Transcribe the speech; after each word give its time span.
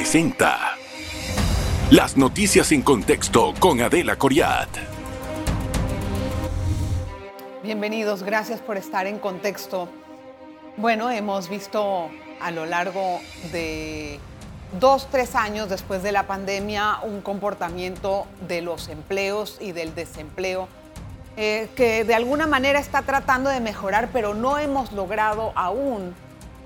presenta 0.00 0.78
Las 1.90 2.16
noticias 2.16 2.72
en 2.72 2.80
contexto 2.80 3.52
con 3.60 3.82
Adela 3.82 4.16
Coriat. 4.16 4.70
Bienvenidos, 7.62 8.22
gracias 8.22 8.60
por 8.60 8.78
estar 8.78 9.06
en 9.06 9.18
contexto. 9.18 9.90
Bueno, 10.78 11.10
hemos 11.10 11.50
visto 11.50 12.08
a 12.40 12.50
lo 12.50 12.64
largo 12.64 13.20
de 13.52 14.18
dos, 14.80 15.06
tres 15.10 15.34
años 15.34 15.68
después 15.68 16.02
de 16.02 16.12
la 16.12 16.26
pandemia 16.26 17.00
un 17.02 17.20
comportamiento 17.20 18.26
de 18.48 18.62
los 18.62 18.88
empleos 18.88 19.58
y 19.60 19.72
del 19.72 19.94
desempleo 19.94 20.66
eh, 21.36 21.68
que 21.76 22.04
de 22.04 22.14
alguna 22.14 22.46
manera 22.46 22.80
está 22.80 23.02
tratando 23.02 23.50
de 23.50 23.60
mejorar, 23.60 24.08
pero 24.14 24.32
no 24.32 24.56
hemos 24.56 24.92
logrado 24.92 25.52
aún 25.56 26.14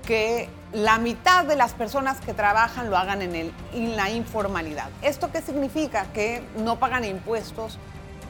que 0.05 0.47
la 0.75 0.97
mitad 0.97 1.45
de 1.45 1.55
las 1.55 1.71
personas 1.71 2.19
que 2.19 2.33
trabajan 2.33 2.89
lo 2.89 2.97
hagan 2.97 3.21
en, 3.21 3.53
la 3.95 4.09
informalidad. 4.09 4.89
¿Esto 5.01 5.31
qué 5.31 5.41
significa? 5.41 6.07
Que 6.13 6.43
no 6.57 6.79
pagan 6.79 7.05
impuestos, 7.05 7.79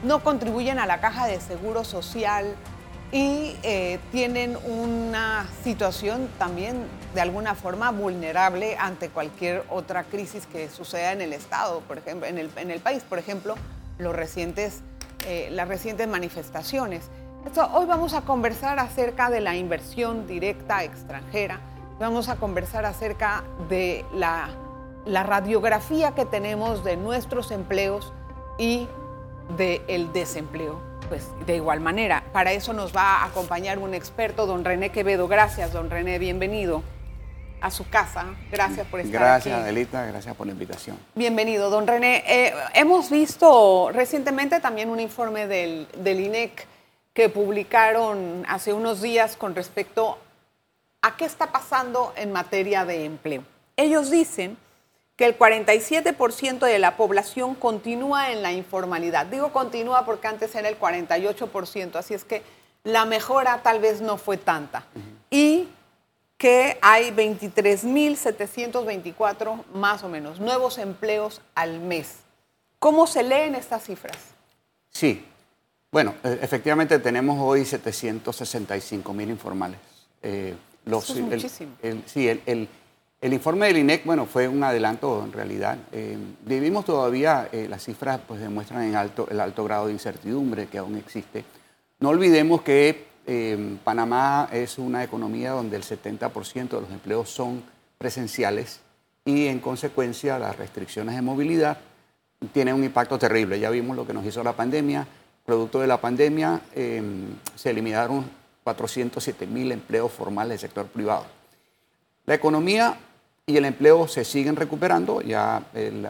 no 0.04 0.22
contribuyen 0.22 0.78
a 0.78 0.86
la 0.86 1.00
caja 1.00 1.26
de 1.26 1.40
seguro 1.40 1.82
social 1.82 2.54
y 3.10 3.56
eh, 3.64 3.98
tienen 4.12 4.56
una 4.64 5.44
situación 5.64 6.28
también 6.38 6.84
de 7.16 7.20
alguna 7.20 7.56
forma 7.56 7.90
vulnerable 7.90 8.76
ante 8.78 9.08
cualquier 9.08 9.64
otra 9.68 10.04
crisis 10.04 10.46
que 10.46 10.70
suceda 10.70 11.10
en 11.10 11.22
el 11.22 11.32
Estado, 11.32 11.80
por 11.80 11.98
ejemplo, 11.98 12.28
en 12.28 12.38
el, 12.38 12.80
país, 12.80 13.02
por 13.02 13.18
ejemplo, 13.18 13.56
los 13.98 14.14
recientes, 14.14 14.82
eh, 15.26 15.48
las 15.50 15.66
recientes 15.66 16.06
manifestaciones. 16.06 17.10
Hoy 17.72 17.86
vamos 17.86 18.14
a 18.14 18.20
conversar 18.20 18.78
acerca 18.78 19.30
de 19.30 19.40
la 19.40 19.56
inversión 19.56 20.28
directa 20.28 20.84
extranjera, 20.84 21.60
vamos 21.98 22.28
a 22.28 22.36
conversar 22.36 22.84
acerca 22.84 23.44
de 23.68 24.04
la, 24.12 24.50
la 25.04 25.22
radiografía 25.22 26.12
que 26.14 26.24
tenemos 26.24 26.84
de 26.84 26.96
nuestros 26.96 27.50
empleos 27.50 28.12
y 28.58 28.88
del 29.56 30.12
desempleo. 30.12 30.80
Pues 31.08 31.28
de 31.46 31.56
igual 31.56 31.80
manera, 31.80 32.24
para 32.32 32.52
eso 32.52 32.72
nos 32.72 32.94
va 32.94 33.22
a 33.22 33.26
acompañar 33.26 33.78
un 33.78 33.94
experto, 33.94 34.46
don 34.46 34.64
René 34.64 34.90
Quevedo. 34.90 35.28
Gracias, 35.28 35.72
don 35.72 35.88
René, 35.88 36.18
bienvenido 36.18 36.82
a 37.60 37.70
su 37.70 37.88
casa. 37.88 38.26
Gracias 38.50 38.86
por 38.88 39.00
estar 39.00 39.20
gracias, 39.20 39.40
aquí. 39.40 39.50
Gracias, 39.50 39.62
Adelita, 39.62 40.06
gracias 40.06 40.34
por 40.34 40.46
la 40.46 40.52
invitación. 40.52 40.98
Bienvenido, 41.14 41.70
don 41.70 41.86
René. 41.86 42.24
Eh, 42.26 42.52
hemos 42.74 43.08
visto 43.08 43.90
recientemente 43.92 44.60
también 44.60 44.90
un 44.90 44.98
informe 44.98 45.46
del, 45.46 45.86
del 45.96 46.20
INEC 46.20 46.66
que 47.14 47.28
publicaron 47.28 48.44
hace 48.48 48.72
unos 48.72 49.00
días 49.00 49.36
con 49.36 49.54
respecto 49.54 50.18
a 51.06 51.16
qué 51.16 51.24
está 51.24 51.52
pasando 51.52 52.12
en 52.16 52.32
materia 52.32 52.84
de 52.84 53.04
empleo. 53.04 53.44
Ellos 53.76 54.10
dicen 54.10 54.58
que 55.14 55.24
el 55.24 55.38
47% 55.38 56.66
de 56.66 56.80
la 56.80 56.96
población 56.96 57.54
continúa 57.54 58.32
en 58.32 58.42
la 58.42 58.52
informalidad. 58.52 59.26
Digo 59.26 59.52
continúa 59.52 60.04
porque 60.04 60.26
antes 60.26 60.52
era 60.56 60.68
el 60.68 60.80
48%, 60.80 61.94
así 61.94 62.12
es 62.12 62.24
que 62.24 62.42
la 62.82 63.04
mejora 63.04 63.62
tal 63.62 63.78
vez 63.78 64.00
no 64.00 64.16
fue 64.16 64.36
tanta. 64.36 64.84
Uh 64.96 64.98
-huh. 64.98 65.02
Y 65.30 65.68
que 66.38 66.76
hay 66.82 67.12
23.724 67.12 69.62
más 69.74 70.02
o 70.02 70.08
menos 70.08 70.40
nuevos 70.40 70.78
empleos 70.78 71.40
al 71.54 71.78
mes. 71.78 72.16
¿Cómo 72.80 73.06
se 73.06 73.22
leen 73.22 73.54
estas 73.54 73.84
cifras? 73.84 74.18
Sí, 74.90 75.24
bueno, 75.92 76.16
e, 76.24 76.40
efectivamente 76.42 76.98
tenemos 76.98 77.38
hoy 77.40 77.64
765 77.64 79.14
mil 79.14 79.30
informales. 79.30 79.78
Eh, 80.22 80.56
los, 80.86 81.10
Eso 81.10 81.46
es 81.46 81.60
el, 81.82 82.02
sí, 82.06 82.28
el, 82.28 82.40
el, 82.46 82.68
el, 83.20 83.32
informe 83.32 83.66
del 83.66 83.78
INEC, 83.78 84.04
bueno, 84.04 84.24
fue 84.24 84.48
un 84.48 84.62
adelanto 84.62 85.22
en 85.24 85.32
realidad. 85.32 85.76
Eh, 85.92 86.16
vivimos 86.46 86.84
todavía, 86.84 87.48
eh, 87.52 87.66
las 87.68 87.84
cifras 87.84 88.20
pues 88.26 88.40
demuestran 88.40 88.84
en 88.84 88.94
alto, 88.94 89.26
el 89.30 89.40
alto 89.40 89.64
grado 89.64 89.86
de 89.86 89.92
incertidumbre 89.92 90.68
que 90.68 90.78
aún 90.78 90.96
existe. 90.96 91.44
No 91.98 92.10
olvidemos 92.10 92.62
que 92.62 93.06
eh, 93.26 93.76
Panamá 93.82 94.48
es 94.52 94.78
una 94.78 95.02
economía 95.02 95.50
donde 95.50 95.76
el 95.76 95.82
70% 95.82 96.68
de 96.68 96.80
los 96.80 96.90
empleos 96.90 97.28
son 97.28 97.64
presenciales 97.98 98.80
y 99.24 99.48
en 99.48 99.58
consecuencia 99.58 100.38
las 100.38 100.56
restricciones 100.56 101.16
de 101.16 101.22
movilidad 101.22 101.78
tienen 102.52 102.74
un 102.74 102.84
impacto 102.84 103.18
terrible. 103.18 103.58
Ya 103.58 103.70
vimos 103.70 103.96
lo 103.96 104.06
que 104.06 104.12
nos 104.12 104.24
hizo 104.24 104.44
la 104.44 104.52
pandemia. 104.52 105.06
Producto 105.44 105.80
de 105.80 105.88
la 105.88 106.00
pandemia 106.00 106.60
eh, 106.74 107.02
se 107.56 107.70
eliminaron 107.70 108.24
407 108.66 109.46
mil 109.46 109.70
empleos 109.70 110.10
formales 110.10 110.50
del 110.50 110.58
sector 110.58 110.86
privado. 110.86 111.24
La 112.24 112.34
economía 112.34 112.98
y 113.46 113.56
el 113.56 113.64
empleo 113.64 114.08
se 114.08 114.24
siguen 114.24 114.56
recuperando. 114.56 115.20
Ya 115.20 115.62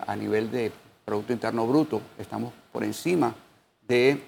a 0.07 0.17
nivel 0.17 0.51
de 0.51 0.73
Producto 1.05 1.35
Interno 1.35 1.67
Bruto 1.67 2.01
estamos 2.19 2.55
por 2.73 2.83
encima 2.83 3.35
de 3.87 4.23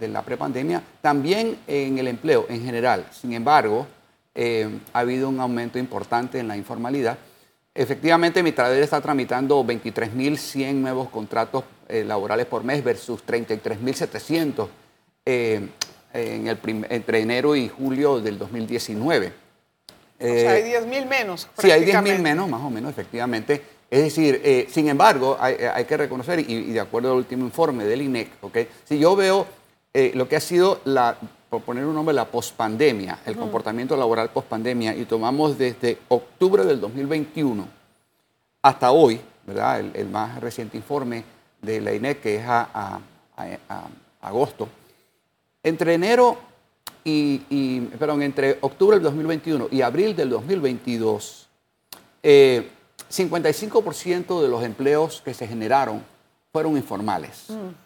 la 0.00 0.22
prepandemia, 0.22 0.82
también 1.02 1.58
en 1.66 1.98
el 1.98 2.08
empleo 2.08 2.46
en 2.48 2.64
general. 2.64 3.06
Sin 3.12 3.34
embargo, 3.34 3.86
eh, 4.34 4.80
ha 4.94 5.00
habido 5.00 5.28
un 5.28 5.38
aumento 5.38 5.78
importante 5.78 6.38
en 6.38 6.48
la 6.48 6.56
informalidad. 6.56 7.18
Efectivamente, 7.74 8.42
mi 8.42 8.52
trader 8.52 8.82
está 8.82 9.02
tramitando 9.02 9.62
23.100 9.62 10.72
nuevos 10.76 11.10
contratos 11.10 11.64
eh, 11.88 12.04
laborales 12.04 12.46
por 12.46 12.64
mes 12.64 12.82
versus 12.82 13.22
33.700 13.26 14.66
eh, 15.26 15.68
en 16.14 16.46
el 16.46 16.58
entre 16.88 17.20
enero 17.20 17.56
y 17.56 17.68
julio 17.68 18.20
del 18.20 18.38
2019. 18.38 19.32
o 20.20 20.24
sea, 20.24 20.52
hay 20.52 20.62
10.000 20.62 21.06
menos. 21.06 21.48
Sí, 21.58 21.70
hay 21.70 21.84
10.000 21.84 22.20
menos, 22.20 22.48
más 22.48 22.62
o 22.62 22.70
menos, 22.70 22.90
efectivamente. 22.90 23.60
Es 23.90 24.02
decir, 24.02 24.40
eh, 24.44 24.66
sin 24.70 24.88
embargo, 24.88 25.36
hay, 25.38 25.56
hay, 25.56 25.84
que 25.84 25.96
reconocer, 25.96 26.38
y, 26.40 26.44
y, 26.48 26.72
de 26.72 26.80
acuerdo 26.80 27.12
al 27.12 27.18
último 27.18 27.44
informe 27.44 27.84
del 27.84 28.02
INEC, 28.02 28.28
¿okay? 28.42 28.68
si 28.84 28.98
yo 28.98 29.14
veo 29.14 29.46
eh, 29.92 30.12
lo 30.14 30.28
que 30.28 30.36
ha 30.36 30.40
sido, 30.40 30.80
la, 30.84 31.16
por 31.50 31.62
poner 31.62 31.84
un 31.84 31.94
nombre, 31.94 32.14
la 32.14 32.24
pospandemia, 32.24 33.18
el 33.26 33.34
uh 33.34 33.36
-huh. 33.36 33.40
comportamiento 33.40 33.96
laboral 33.96 34.30
pospandemia, 34.30 34.96
y 34.96 35.04
tomamos 35.04 35.58
desde 35.58 35.98
octubre 36.08 36.64
del 36.64 36.80
2021 36.80 37.68
hasta 38.62 38.90
hoy, 38.90 39.20
¿verdad? 39.46 39.80
El, 39.80 39.90
el 39.94 40.08
más 40.08 40.40
reciente 40.40 40.76
informe 40.76 41.22
de 41.60 41.80
la 41.80 41.92
INEC, 41.92 42.20
que 42.20 42.36
es 42.36 42.44
a, 42.46 42.68
a, 42.72 43.00
a, 43.36 43.44
a 43.68 43.88
agosto, 44.28 44.68
entre 45.64 45.94
enero 45.94 46.38
y, 47.02 47.42
y, 47.50 47.80
perdón, 47.98 48.22
entre 48.22 48.58
octubre 48.60 48.96
del 48.96 49.02
2021 49.02 49.68
y 49.70 49.82
abril 49.82 50.14
del 50.14 50.30
2022, 50.30 51.48
eh, 52.22 52.70
55% 53.10 54.40
de 54.40 54.48
los 54.48 54.62
empleos 54.62 55.20
que 55.24 55.34
se 55.34 55.46
generaron 55.46 56.04
fueron 56.52 56.76
informales. 56.76 57.46
Mm. 57.48 57.84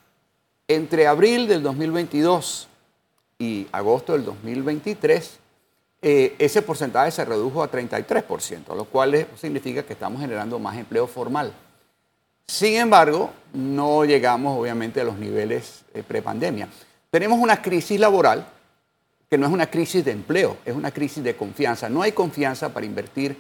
Entre 0.69 1.07
abril 1.07 1.49
del 1.49 1.63
2022 1.63 2.69
y 3.39 3.67
agosto 3.73 4.13
del 4.13 4.25
2023, 4.25 5.39
eh, 6.03 6.37
ese 6.39 6.63
porcentaje 6.63 7.11
se 7.11 7.25
redujo 7.25 7.63
a 7.63 7.71
33%, 7.71 8.75
lo 8.77 8.85
cual 8.85 9.27
significa 9.37 9.83
que 9.83 9.95
estamos 9.95 10.21
generando 10.21 10.59
más 10.59 10.77
empleo 10.77 11.07
formal. 11.07 11.53
Sin 12.47 12.75
embargo, 12.75 13.31
no 13.53 14.05
llegamos 14.05 14.59
obviamente 14.59 15.01
a 15.01 15.05
los 15.05 15.19
niveles 15.19 15.85
eh, 15.93 16.03
prepandemia. 16.07 16.69
Tenemos 17.11 17.39
una 17.39 17.63
crisis 17.63 17.99
laboral 17.99 18.47
que 19.31 19.39
no 19.39 19.47
es 19.47 19.53
una 19.53 19.71
crisis 19.71 20.05
de 20.05 20.13
empleo, 20.13 20.59
es 20.65 20.75
una 20.75 20.91
crisis 20.91 21.23
de 21.23 21.37
confianza. 21.37 21.89
No 21.89 22.03
hay 22.03 22.13
confianza 22.13 22.71
para 22.71 22.87
invertir 22.87 23.37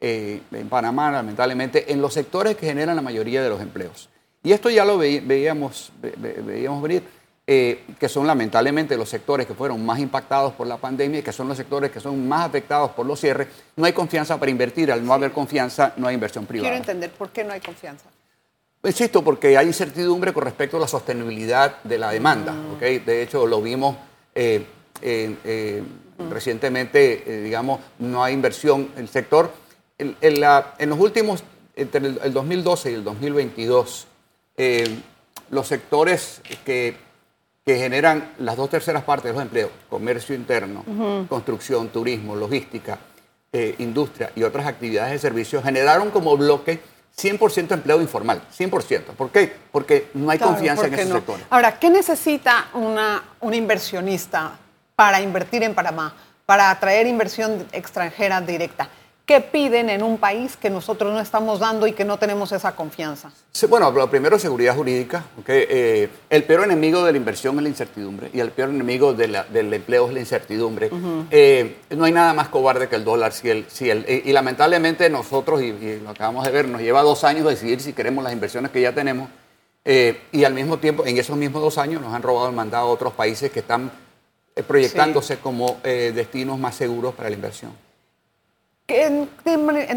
eh, 0.00 0.40
en 0.50 0.68
Panamá, 0.68 1.10
lamentablemente, 1.10 1.92
en 1.92 2.00
los 2.00 2.14
sectores 2.14 2.56
que 2.56 2.66
generan 2.66 2.96
la 2.96 3.02
mayoría 3.02 3.42
de 3.42 3.48
los 3.48 3.60
empleos. 3.60 4.08
Y 4.42 4.52
esto 4.52 4.70
ya 4.70 4.84
lo 4.84 4.96
ve, 4.96 5.22
veíamos, 5.24 5.92
ve, 6.00 6.14
veíamos 6.16 6.82
venir, 6.82 7.02
eh, 7.46 7.84
que 7.98 8.08
son 8.08 8.26
lamentablemente 8.26 8.96
los 8.96 9.08
sectores 9.08 9.46
que 9.46 9.54
fueron 9.54 9.84
más 9.84 9.98
impactados 9.98 10.54
por 10.54 10.66
la 10.66 10.78
pandemia 10.78 11.20
y 11.20 11.22
que 11.22 11.32
son 11.32 11.48
los 11.48 11.56
sectores 11.56 11.90
que 11.90 12.00
son 12.00 12.26
más 12.26 12.46
afectados 12.46 12.92
por 12.92 13.04
los 13.04 13.20
cierres. 13.20 13.48
No 13.76 13.84
hay 13.84 13.92
confianza 13.92 14.38
para 14.38 14.50
invertir. 14.50 14.90
Al 14.90 15.04
no 15.04 15.12
haber 15.12 15.32
confianza, 15.32 15.92
no 15.96 16.06
hay 16.06 16.14
inversión 16.14 16.46
privada. 16.46 16.70
Quiero 16.70 16.76
entender 16.76 17.10
por 17.10 17.30
qué 17.30 17.44
no 17.44 17.52
hay 17.52 17.60
confianza. 17.60 18.06
Insisto, 18.82 19.22
porque 19.22 19.56
hay 19.56 19.66
incertidumbre 19.66 20.32
con 20.32 20.44
respecto 20.44 20.76
a 20.76 20.80
la 20.80 20.88
sostenibilidad 20.88 21.82
de 21.82 21.98
la 21.98 22.10
demanda. 22.10 22.52
Mm. 22.52 22.74
¿okay? 22.74 22.98
De 22.98 23.22
hecho, 23.22 23.46
lo 23.46 23.60
vimos 23.60 23.96
eh, 24.34 24.64
eh, 25.02 25.82
mm. 26.18 26.30
recientemente, 26.30 27.42
digamos, 27.44 27.80
no 27.98 28.24
hay 28.24 28.34
inversión. 28.34 28.88
El 28.96 29.08
sector 29.08 29.52
en, 30.00 30.16
en, 30.20 30.40
la, 30.40 30.74
en, 30.78 30.88
los 30.88 30.98
últimos, 30.98 31.44
entre 31.76 32.06
el, 32.06 32.20
el, 32.24 32.32
2012 32.32 32.90
y 32.90 32.94
el 32.94 33.04
2022, 33.04 34.06
eh, 34.56 34.98
los 35.50 35.66
sectores 35.66 36.40
que, 36.64 36.96
que, 37.64 37.76
generan 37.76 38.32
las 38.38 38.56
dos 38.56 38.70
terceras 38.70 39.04
partes 39.04 39.30
de 39.30 39.32
los 39.34 39.42
empleos, 39.42 39.70
comercio 39.90 40.34
interno, 40.34 40.84
uh 40.86 40.92
-huh. 40.92 41.28
construcción, 41.28 41.88
turismo, 41.88 42.34
logística, 42.34 42.98
eh, 43.52 43.74
industria 43.78 44.32
y 44.34 44.42
otras 44.42 44.66
actividades 44.66 45.12
de 45.12 45.18
servicios, 45.18 45.62
generaron 45.62 46.10
como 46.10 46.36
bloque 46.36 46.80
100% 47.16 47.72
empleo 47.72 48.00
informal, 48.00 48.42
100%. 48.56 49.02
¿Por 49.16 49.30
qué? 49.30 49.54
Porque 49.70 50.10
no 50.14 50.30
hay 50.30 50.38
claro, 50.38 50.54
confianza 50.54 50.86
en 50.86 50.94
esos 50.94 51.08
no. 51.08 51.14
sectores. 51.16 51.46
Ahora, 51.50 51.78
¿qué 51.78 51.90
necesita 51.90 52.68
una, 52.74 53.22
un 53.40 53.54
inversionista 53.54 54.58
para 54.96 55.20
invertir 55.20 55.62
en 55.62 55.74
Panamá, 55.74 56.14
para 56.46 56.70
atraer 56.70 57.06
inversión 57.06 57.66
extranjera 57.72 58.40
directa? 58.40 58.88
¿Qué 59.30 59.40
piden 59.40 59.90
en 59.90 60.02
un 60.02 60.18
país 60.18 60.56
que 60.56 60.68
nosotros 60.68 61.12
no 61.14 61.20
estamos 61.20 61.60
dando 61.60 61.86
y 61.86 61.92
que 61.92 62.04
no 62.04 62.18
tenemos 62.18 62.50
esa 62.50 62.74
confianza? 62.74 63.30
Sí, 63.52 63.66
bueno, 63.66 63.88
lo 63.92 64.10
primero 64.10 64.34
es 64.34 64.42
seguridad 64.42 64.74
jurídica. 64.74 65.24
¿okay? 65.38 65.66
Eh, 65.70 66.08
el 66.30 66.42
peor 66.42 66.64
enemigo 66.64 67.04
de 67.04 67.12
la 67.12 67.18
inversión 67.18 67.54
es 67.58 67.62
la 67.62 67.68
incertidumbre 67.68 68.28
y 68.32 68.40
el 68.40 68.50
peor 68.50 68.70
enemigo 68.70 69.14
de 69.14 69.28
la, 69.28 69.44
del 69.44 69.72
empleo 69.72 70.08
es 70.08 70.14
la 70.14 70.18
incertidumbre. 70.18 70.90
Eh, 71.30 71.76
no 71.90 72.06
hay 72.06 72.12
nada 72.12 72.34
más 72.34 72.48
cobarde 72.48 72.88
que 72.88 72.96
el 72.96 73.04
dólar. 73.04 73.32
Si 73.32 73.48
el, 73.48 73.66
si 73.68 73.88
el, 73.88 74.04
y, 74.08 74.32
lamentablemente 74.32 75.08
nosotros, 75.08 75.62
y, 75.62 75.66
y, 75.66 76.00
lo 76.02 76.10
acabamos 76.10 76.44
de 76.44 76.50
ver, 76.50 76.66
nos 76.66 76.80
lleva 76.80 77.00
dos 77.02 77.22
años 77.22 77.46
decidir 77.46 77.80
si 77.80 77.92
queremos 77.92 78.24
las 78.24 78.32
inversiones 78.32 78.72
que 78.72 78.80
ya 78.80 78.92
tenemos. 78.92 79.30
Eh, 79.84 80.22
y 80.32 80.42
al 80.42 80.54
mismo 80.54 80.78
tiempo, 80.78 81.06
en 81.06 81.16
esos 81.16 81.36
mismos 81.36 81.62
dos 81.62 81.78
años, 81.78 82.02
nos 82.02 82.12
han 82.12 82.22
robado 82.22 82.48
el 82.48 82.56
mandado 82.56 82.88
a 82.88 82.90
otros 82.90 83.12
países 83.12 83.52
que 83.52 83.60
están 83.60 83.92
proyectándose 84.66 85.36
sí. 85.36 85.40
como 85.40 85.78
destinos 85.84 86.58
más 86.58 86.74
seguros 86.74 87.14
para 87.14 87.30
la 87.30 87.36
inversión. 87.36 87.89
En, 88.92 89.28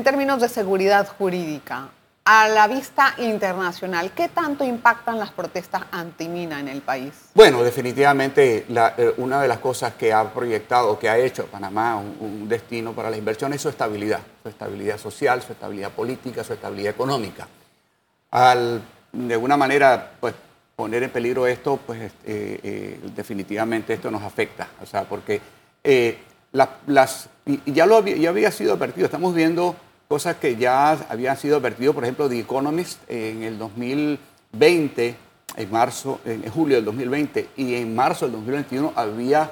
términos 0.03 0.39
de 0.39 0.47
seguridad 0.47 1.07
jurídica, 1.17 1.89
a 2.25 2.47
la 2.47 2.67
vista 2.67 3.15
internacional, 3.17 4.11
¿qué 4.11 4.29
tanto 4.29 4.63
impactan 4.63 5.17
las 5.17 5.31
protestas 5.31 5.81
anti-mina 5.91 6.59
en 6.59 6.67
el 6.67 6.81
país? 6.81 7.11
Bueno, 7.33 7.63
definitivamente 7.63 8.67
eh, 8.69 9.13
una 9.17 9.41
de 9.41 9.47
las 9.47 9.57
cosas 9.57 9.95
que 9.95 10.13
ha 10.13 10.31
proyectado, 10.31 10.99
que 10.99 11.09
ha 11.09 11.17
hecho 11.17 11.47
Panamá 11.47 11.97
un, 11.97 12.15
un, 12.19 12.47
destino 12.47 12.93
para 12.93 13.09
la 13.09 13.17
inversión 13.17 13.51
es 13.53 13.61
su 13.61 13.69
estabilidad, 13.69 14.19
su 14.43 14.49
estabilidad 14.49 14.99
social, 14.99 15.41
su 15.41 15.53
estabilidad 15.53 15.89
política, 15.89 16.43
su 16.43 16.53
estabilidad 16.53 16.91
económica. 16.91 17.47
Al, 18.29 18.79
de 19.11 19.33
alguna 19.33 19.57
manera, 19.57 20.11
pues 20.19 20.35
poner 20.75 21.01
en 21.01 21.09
peligro 21.09 21.47
esto, 21.47 21.77
pues 21.77 21.99
eh, 21.99 22.11
eh, 22.25 22.99
definitivamente 23.15 23.93
esto 23.93 24.11
nos 24.11 24.21
afecta, 24.21 24.67
o 24.81 24.85
sea, 24.85 25.03
porque 25.03 25.41
eh, 26.53 26.57
la, 26.57 26.69
las, 26.87 27.29
y 27.45 27.71
ya, 27.71 27.85
lo 27.85 28.05
ya 28.05 28.29
había 28.29 28.51
sido 28.51 28.73
advertido, 28.73 29.05
estamos 29.05 29.33
viendo 29.33 29.75
cosas 30.07 30.35
que 30.37 30.55
ya 30.55 30.91
habían 31.09 31.37
sido 31.37 31.57
advertido, 31.57 31.93
por 31.93 32.03
ejemplo, 32.03 32.29
The 32.29 32.39
Economist 32.39 32.99
en 33.09 33.43
el 33.43 33.57
2020, 33.57 35.15
en 35.55 35.71
marzo, 35.71 36.19
en 36.25 36.49
julio 36.49 36.75
del 36.75 36.85
2020 36.85 37.49
y 37.57 37.75
en 37.75 37.95
marzo 37.95 38.25
del 38.25 38.33
2021 38.33 38.93
había 38.95 39.51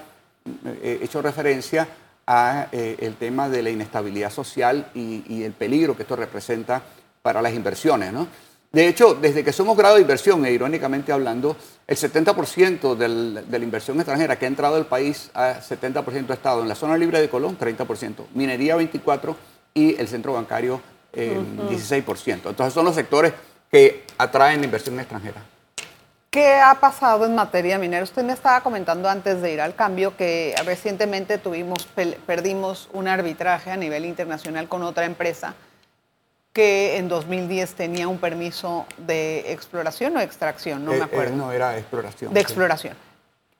eh, 0.66 1.00
hecho 1.02 1.22
referencia 1.22 1.88
a 2.26 2.68
eh, 2.72 2.98
el 3.00 3.16
tema 3.16 3.50
de 3.50 3.64
la 3.64 3.70
inestabilidad 3.70 4.32
social 4.32 4.90
y, 4.94 5.24
y, 5.28 5.44
el 5.44 5.54
peligro 5.54 5.96
que 5.96 6.04
esto 6.04 6.16
representa 6.16 6.82
para 7.22 7.42
las 7.42 7.54
inversiones, 7.54 8.14
¿no? 8.14 8.28
De 8.72 8.88
hecho, 8.88 9.16
desde 9.16 9.44
que 9.44 9.52
somos 9.52 9.76
grado 9.76 9.96
de 9.96 10.02
inversión, 10.02 10.46
e 10.46 10.52
irónicamente 10.52 11.12
hablando, 11.12 11.58
el 11.86 11.98
70% 11.98 12.96
del, 12.96 13.44
de 13.50 13.60
la 13.60 13.66
inversión 13.66 13.98
extranjera 13.98 14.40
que 14.40 14.46
ha 14.46 14.48
entrado 14.48 14.78
al 14.78 14.86
país, 14.86 15.30
a 15.34 15.56
70% 15.60 16.30
ha 16.30 16.34
estado 16.34 16.62
en 16.62 16.70
la 16.70 16.76
zona 16.76 16.96
libre 16.98 17.20
de 17.20 17.30
Colón, 17.30 17.58
30%, 17.60 18.28
minería 18.34 18.78
24% 18.78 19.36
y 19.74 20.00
el 20.00 20.08
centro 20.08 20.34
bancario 20.34 20.82
eh, 21.12 21.38
uh 21.38 21.70
-huh. 21.70 21.70
16%. 21.70 22.50
Entonces 22.50 22.74
son 22.74 22.86
los 22.86 22.96
sectores 22.96 23.34
que 23.70 24.06
atraen 24.18 24.60
la 24.60 24.66
inversión 24.66 24.98
extranjera. 25.00 25.44
¿Qué 26.30 26.56
ha 26.56 26.76
pasado 26.76 27.26
en 27.26 27.36
materia 27.36 27.78
minera? 27.78 28.04
Usted 28.04 28.24
me 28.24 28.32
estaba 28.32 28.62
comentando 28.62 29.10
antes 29.10 29.42
de 29.42 29.52
ir 29.52 29.60
al 29.60 29.76
cambio 29.76 30.16
que 30.16 30.56
recientemente 30.66 31.38
tuvimos, 31.38 31.90
perdimos 32.26 32.88
un 32.94 33.10
arbitraje 33.10 33.70
a 33.70 33.76
nivel 33.76 34.06
internacional 34.06 34.70
con 34.70 34.82
otra 34.84 35.04
empresa 35.04 35.56
que 36.54 36.98
en 36.98 37.08
2010 37.08 37.76
tenía 37.76 38.08
un 38.08 38.18
permiso 38.18 38.86
de 38.98 39.52
exploración 39.52 40.18
o 40.18 40.20
extracción, 40.20 40.84
no 40.84 40.94
eh, 40.94 40.98
me 40.98 41.04
acuerdo. 41.06 41.34
Eh, 41.34 41.38
no, 41.38 41.52
era 41.52 41.78
exploración. 41.78 42.34
De 42.34 42.40
sí. 42.40 42.44
exploración. 42.44 42.96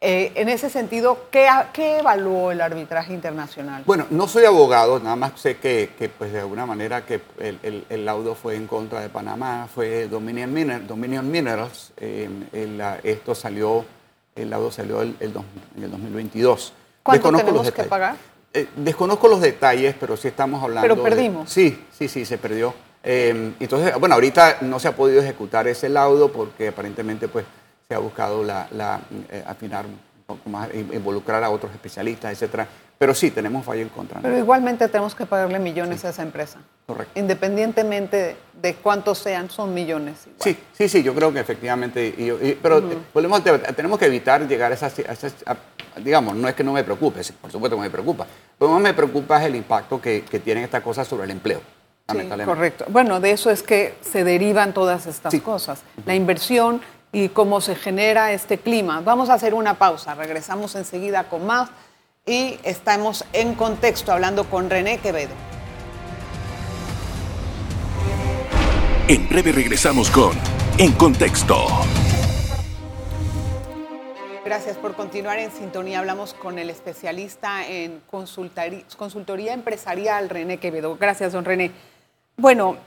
Eh, 0.04 0.32
en 0.34 0.50
ese 0.50 0.72
sentido, 0.72 1.28
¿qué, 1.30 1.48
¿qué, 1.74 2.00
evaluó 2.00 2.52
el 2.52 2.60
arbitraje 2.60 3.14
internacional? 3.14 3.84
Bueno, 3.86 4.08
no 4.10 4.28
soy 4.28 4.46
abogado, 4.46 5.00
nada 5.00 5.16
más 5.16 5.40
sé 5.40 5.58
que, 5.58 5.92
que 5.98 6.10
pues 6.10 6.34
de 6.34 6.40
alguna 6.40 6.66
manera 6.66 7.06
que 7.06 7.22
el, 7.40 7.60
el, 7.62 7.86
el, 7.88 8.04
laudo 8.04 8.34
fue 8.34 8.56
en 8.56 8.66
contra 8.66 9.00
de 9.00 9.10
Panamá, 9.10 9.68
fue 9.74 10.08
Dominion, 10.08 10.52
Miner, 10.52 10.88
Dominion 10.88 11.30
Minerals, 11.30 11.94
el, 11.98 12.82
esto 13.04 13.36
salió, 13.36 13.86
el 14.36 14.50
laudo 14.50 14.72
salió 14.72 15.04
el, 15.04 15.16
el, 15.20 15.34
en 15.78 15.84
el 15.84 15.92
2022. 15.92 16.74
¿Cuánto 17.04 17.32
Desconozco 17.32 17.46
tenemos 17.46 17.72
que 17.72 17.84
pagar? 17.84 18.16
Eh, 18.54 18.68
desconozco 18.76 19.28
los 19.28 19.40
detalles, 19.40 19.96
pero 20.00 20.18
sí 20.18 20.28
estamos 20.28 20.62
hablando. 20.62 20.82
Pero 20.82 21.02
perdimos. 21.02 21.48
De, 21.48 21.52
sí, 21.52 21.86
sí, 21.98 22.08
sí, 22.08 22.26
se 22.26 22.38
perdió. 22.38 22.74
Eh, 23.04 23.54
entonces, 23.60 23.98
bueno, 24.00 24.16
ahorita 24.16 24.58
no 24.62 24.80
se 24.80 24.90
ha 24.90 24.96
podido 24.96 25.22
ejecutar 25.22 25.68
ese 25.68 25.88
laudo 25.88 26.32
porque 26.32 26.68
aparentemente, 26.68 27.28
pues, 27.28 27.46
se 27.88 27.96
ha 27.96 28.00
buscado 28.00 28.44
la, 28.44 28.68
la 28.72 29.00
eh, 29.30 29.44
afinar 29.48 29.86
un 29.86 30.00
poco 30.26 30.50
más, 30.50 30.70
involucrar 30.74 31.44
a 31.44 31.50
otros 31.50 31.72
especialistas, 31.72 32.32
etcétera. 32.32 32.68
Pero 33.02 33.16
sí, 33.16 33.32
tenemos 33.32 33.66
fallo 33.66 33.82
en 33.82 33.90
contra. 33.90 34.22
Pero 34.22 34.38
igualmente 34.38 34.88
tenemos 34.88 35.16
que 35.16 35.26
pagarle 35.26 35.58
millones 35.58 36.02
sí. 36.02 36.06
a 36.06 36.12
esa 36.12 36.22
empresa. 36.22 36.60
Correcto. 36.86 37.20
Independientemente 37.20 38.38
de, 38.62 38.76
cuántos 38.76 39.18
sean, 39.18 39.50
son 39.50 39.74
millones. 39.74 40.28
Igual. 40.28 40.40
Sí, 40.40 40.58
sí, 40.72 40.88
sí, 40.88 41.02
yo 41.02 41.16
creo 41.16 41.34
que 41.34 41.40
efectivamente. 41.40 42.14
Y, 42.16 42.30
y, 42.30 42.60
pero 42.62 42.78
uh 42.78 42.82
-huh. 42.82 42.98
volvemos, 43.12 43.44
tenemos 43.76 43.98
que 43.98 44.06
evitar 44.06 44.48
llegar 44.48 44.72
a 44.72 44.76
esas, 44.76 45.00
a 45.00 45.14
esas 45.14 45.34
a, 45.48 45.58
digamos, 46.00 46.36
no 46.36 46.48
es 46.48 46.54
que 46.54 46.64
no 46.64 46.74
me 46.74 46.84
preocupe, 46.84 47.22
por 47.42 47.52
supuesto 47.52 47.76
que 47.76 47.82
me 47.82 47.90
preocupa. 47.90 48.28
Lo 48.60 48.68
que 48.68 48.74
más 48.74 48.84
me 48.84 48.94
preocupa 48.94 49.42
es 49.42 49.48
el 49.48 49.56
impacto 49.56 50.00
que, 50.00 50.24
que 50.24 50.40
tienen 50.40 50.64
estas 50.64 50.84
cosas 50.84 51.08
sobre 51.08 51.24
el 51.24 51.32
empleo. 51.32 51.60
Sí, 52.08 52.20
correcto. 52.46 52.86
Bueno, 52.90 53.20
de 53.20 53.32
eso 53.32 53.50
es 53.50 53.64
que 53.64 53.96
se 54.02 54.24
derivan 54.24 54.76
todas 54.76 55.08
estas 55.08 55.32
sí. 55.32 55.40
cosas. 55.40 55.80
Uh 55.80 56.02
-huh. 56.02 56.06
La 56.06 56.14
inversión 56.14 56.82
y 57.12 57.30
cómo 57.30 57.62
se 57.62 57.74
genera 57.74 58.32
este 58.32 58.60
clima. 58.60 59.02
Vamos 59.02 59.32
a 59.32 59.34
hacer 59.34 59.56
una 59.56 59.80
pausa, 59.80 60.14
regresamos 60.14 60.76
enseguida 60.76 61.24
con 61.24 61.48
más 61.48 61.72
y 62.26 62.60
estamos 62.64 63.26
en 63.34 63.56
contexto 63.56 64.12
hablando 64.12 64.48
con 64.50 64.70
René 64.70 65.00
Quevedo. 65.00 65.34
En 69.08 69.28
breve 69.28 69.52
regresamos 69.52 70.10
con 70.12 70.32
En 70.78 70.92
Contexto. 70.94 71.56
Gracias 74.46 74.78
por 74.78 74.96
continuar 74.96 75.40
en 75.40 75.52
sintonía. 75.52 76.00
Hablamos 76.00 76.34
con 76.34 76.60
el 76.60 76.70
especialista 76.70 77.68
en 77.68 78.02
consultoría 78.10 79.54
empresarial, 79.54 80.30
René 80.30 80.58
Quevedo. 80.58 80.98
Gracias, 80.98 81.34
don 81.34 81.44
René. 81.44 81.72
Bueno, 82.38 82.78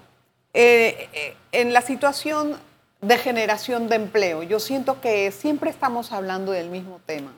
eh, 0.52 1.08
eh, 1.12 1.36
en 1.52 1.72
la 1.72 1.82
situación 1.82 2.56
de 3.00 3.18
generación 3.18 3.88
de 3.88 3.96
empleo, 3.96 4.42
yo 4.44 4.60
siento 4.60 5.00
que 5.00 5.32
siempre 5.32 5.70
estamos 5.70 6.12
hablando 6.12 6.52
del 6.52 6.70
mismo 6.70 7.00
tema. 7.04 7.32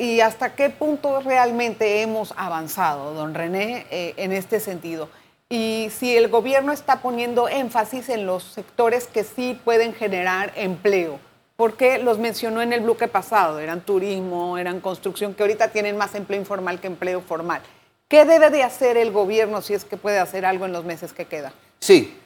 ¿Y 0.00 0.20
hasta 0.20 0.54
qué 0.54 0.70
punto 0.70 1.20
realmente 1.22 2.02
hemos 2.02 2.32
avanzado, 2.36 3.14
don 3.14 3.34
René, 3.34 3.84
eh, 3.90 4.14
en 4.16 4.30
este 4.30 4.60
sentido? 4.60 5.08
Y 5.48 5.88
si 5.90 6.16
el 6.16 6.28
gobierno 6.28 6.70
está 6.70 7.02
poniendo 7.02 7.48
énfasis 7.48 8.08
en 8.08 8.24
los 8.24 8.44
sectores 8.44 9.08
que 9.08 9.24
sí 9.24 9.60
pueden 9.64 9.92
generar 9.92 10.52
empleo, 10.54 11.18
porque 11.56 11.98
los 11.98 12.20
mencionó 12.20 12.62
en 12.62 12.72
el 12.72 12.82
bloque 12.82 13.08
pasado, 13.08 13.58
eran 13.58 13.80
turismo, 13.80 14.56
eran 14.56 14.78
construcción, 14.78 15.34
que 15.34 15.42
ahorita 15.42 15.72
tienen 15.72 15.96
más 15.96 16.14
empleo 16.14 16.38
informal 16.38 16.78
que 16.78 16.86
empleo 16.86 17.20
formal. 17.20 17.60
¿Qué 18.06 18.24
debe 18.24 18.50
de 18.50 18.62
hacer 18.62 18.96
el 18.96 19.10
gobierno 19.10 19.62
si 19.62 19.74
es 19.74 19.84
que 19.84 19.96
puede 19.96 20.20
hacer 20.20 20.46
algo 20.46 20.64
en 20.64 20.72
los 20.72 20.84
meses 20.84 21.12
que 21.12 21.24
queda? 21.24 21.52
Sí, 21.80 22.16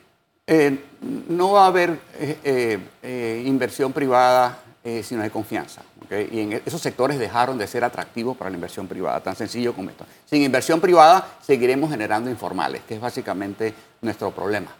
eh, 0.46 0.78
no 1.00 1.52
va 1.52 1.64
a 1.64 1.68
haber 1.68 1.98
eh, 2.18 3.42
inversión 3.46 3.94
privada 3.94 4.58
si 4.84 5.14
no 5.14 5.22
hay 5.22 5.30
confianza. 5.30 5.82
¿okay? 6.04 6.28
Y 6.32 6.40
en 6.40 6.52
esos 6.64 6.80
sectores 6.80 7.18
dejaron 7.18 7.56
de 7.56 7.66
ser 7.66 7.84
atractivos 7.84 8.36
para 8.36 8.50
la 8.50 8.56
inversión 8.56 8.88
privada, 8.88 9.20
tan 9.20 9.36
sencillo 9.36 9.74
como 9.74 9.90
esto. 9.90 10.04
Sin 10.26 10.42
inversión 10.42 10.80
privada 10.80 11.36
seguiremos 11.40 11.90
generando 11.90 12.30
informales, 12.30 12.82
que 12.88 12.94
es 12.96 13.00
básicamente 13.00 13.72
nuestro 14.00 14.30
problema. 14.32 14.74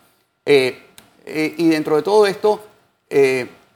y 0.44 1.68
dentro 1.68 1.97
de 1.97 2.02
todo 2.02 2.26
esto, 2.26 2.61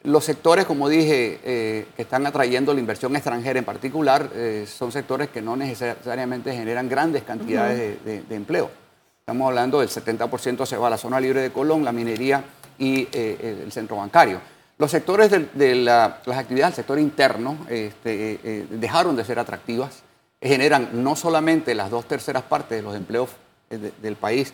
los 0.06 0.24
sectores, 0.24 0.66
como 0.66 0.88
dije, 0.88 1.40
eh, 1.42 1.86
que 1.96 2.02
están 2.02 2.24
atrayendo 2.26 2.72
la 2.72 2.78
inversión 2.78 3.14
extranjera 3.16 3.58
en 3.58 3.64
particular, 3.64 4.30
eh, 4.34 4.64
son 4.66 4.92
sectores 4.92 5.30
que 5.30 5.42
no 5.42 5.56
necesariamente 5.56 6.54
generan 6.54 6.88
grandes 6.88 7.24
cantidades 7.24 7.76
uh 7.76 8.00
-huh. 8.00 8.04
de, 8.04 8.12
de, 8.12 8.22
de, 8.22 8.34
empleo. 8.36 8.70
Estamos 9.18 9.48
hablando 9.48 9.80
del 9.80 9.88
70% 9.88 10.64
se 10.64 10.76
va 10.76 10.86
a 10.86 10.90
la 10.90 10.96
zona 10.96 11.18
libre 11.18 11.40
de 11.40 11.50
Colón, 11.50 11.84
la 11.84 11.90
minería 11.90 12.44
y 12.78 13.08
eh, 13.12 13.62
el 13.64 13.72
centro 13.72 13.96
bancario. 13.96 14.40
Los 14.78 14.90
sectores 14.90 15.30
de, 15.30 15.48
de 15.54 15.74
la, 15.74 16.20
las 16.26 16.38
actividades 16.38 16.76
del 16.76 16.84
sector 16.84 16.98
interno 16.98 17.56
este, 17.68 18.38
eh, 18.44 18.66
dejaron 18.70 19.16
de 19.16 19.24
ser 19.24 19.38
atractivas, 19.38 20.02
generan 20.40 20.90
no 20.92 21.16
solamente 21.16 21.74
las 21.74 21.90
dos 21.90 22.06
terceras 22.06 22.42
partes 22.42 22.78
de 22.78 22.82
los 22.82 22.94
empleos 22.94 23.30
de, 23.70 23.92
del 24.02 24.16
país, 24.16 24.52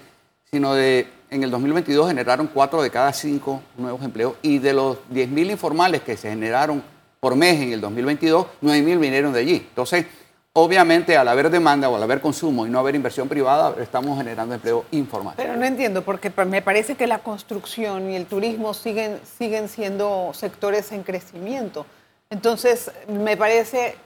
sino 0.50 0.74
de 0.74 1.08
en 1.30 1.42
el 1.42 1.50
2022 1.50 2.08
generaron 2.08 2.46
4 2.46 2.82
de 2.82 2.90
cada 2.90 3.12
5 3.12 3.62
nuevos 3.78 4.02
empleos 4.02 4.34
y 4.42 4.58
de 4.58 4.74
los 4.74 4.98
10.000 5.10 5.50
informales 5.50 6.02
que 6.02 6.16
se 6.16 6.28
generaron 6.28 6.82
por 7.18 7.36
mes 7.36 7.60
en 7.60 7.72
el 7.72 7.80
2022, 7.80 8.46
9.000 8.62 8.98
vinieron 8.98 9.32
de 9.32 9.40
allí. 9.40 9.54
Entonces, 9.54 10.06
obviamente, 10.54 11.16
al 11.16 11.28
haber 11.28 11.50
demanda 11.50 11.88
o 11.88 11.96
al 11.96 12.02
haber 12.02 12.20
consumo 12.20 12.66
y 12.66 12.70
no 12.70 12.78
haber 12.78 12.94
inversión 12.94 13.28
privada, 13.28 13.74
estamos 13.80 14.18
generando 14.18 14.54
empleo 14.54 14.84
informal. 14.90 15.34
Pero 15.36 15.56
no 15.56 15.64
entiendo, 15.64 16.02
porque 16.02 16.30
me 16.46 16.62
parece 16.62 16.94
que 16.94 17.06
la 17.06 17.18
construcción 17.18 18.10
y 18.10 18.16
el 18.16 18.26
turismo 18.26 18.74
siguen, 18.74 19.20
siguen 19.38 19.68
siendo 19.68 20.32
sectores 20.34 20.92
en 20.92 21.02
crecimiento. 21.02 21.86
Entonces, 22.30 22.90
me 23.08 23.36
parece 23.36 23.96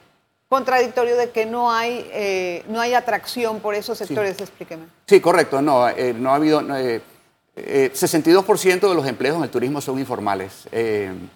contradictorio 0.49 1.17
de 1.17 1.31
que 1.31 1.47
no 1.47 1.73
hay, 1.73 2.09
eh, 2.13 2.65
no 2.69 2.81
hay 2.81 2.95
atracción 2.95 3.61
por 3.61 3.75
esos 3.75 3.99
sectores. 3.99 4.41
Explíqueme. 4.41 4.87
Sí, 5.07 5.21
correcto. 5.21 5.61
No, 5.61 5.89
eh, 5.89 6.15
no 6.15 6.31
ha 6.31 6.37
habido. 6.37 6.63
62% 7.57 8.89
de 8.89 8.95
los 8.95 9.07
empleos 9.07 9.37
en 9.37 9.43
el 9.43 9.49
turismo 9.51 9.81
son 9.81 9.99
informales. 9.99 10.69
en 10.73 11.31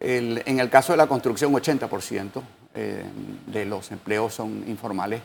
el 0.00 0.70
caso 0.70 0.94
de 0.94 0.96
la 0.96 1.06
construcción, 1.06 1.52
80% 1.52 2.42
de 2.74 3.64
los 3.64 3.90
empleos 3.90 4.34
son 4.34 4.64
informales. 4.66 5.20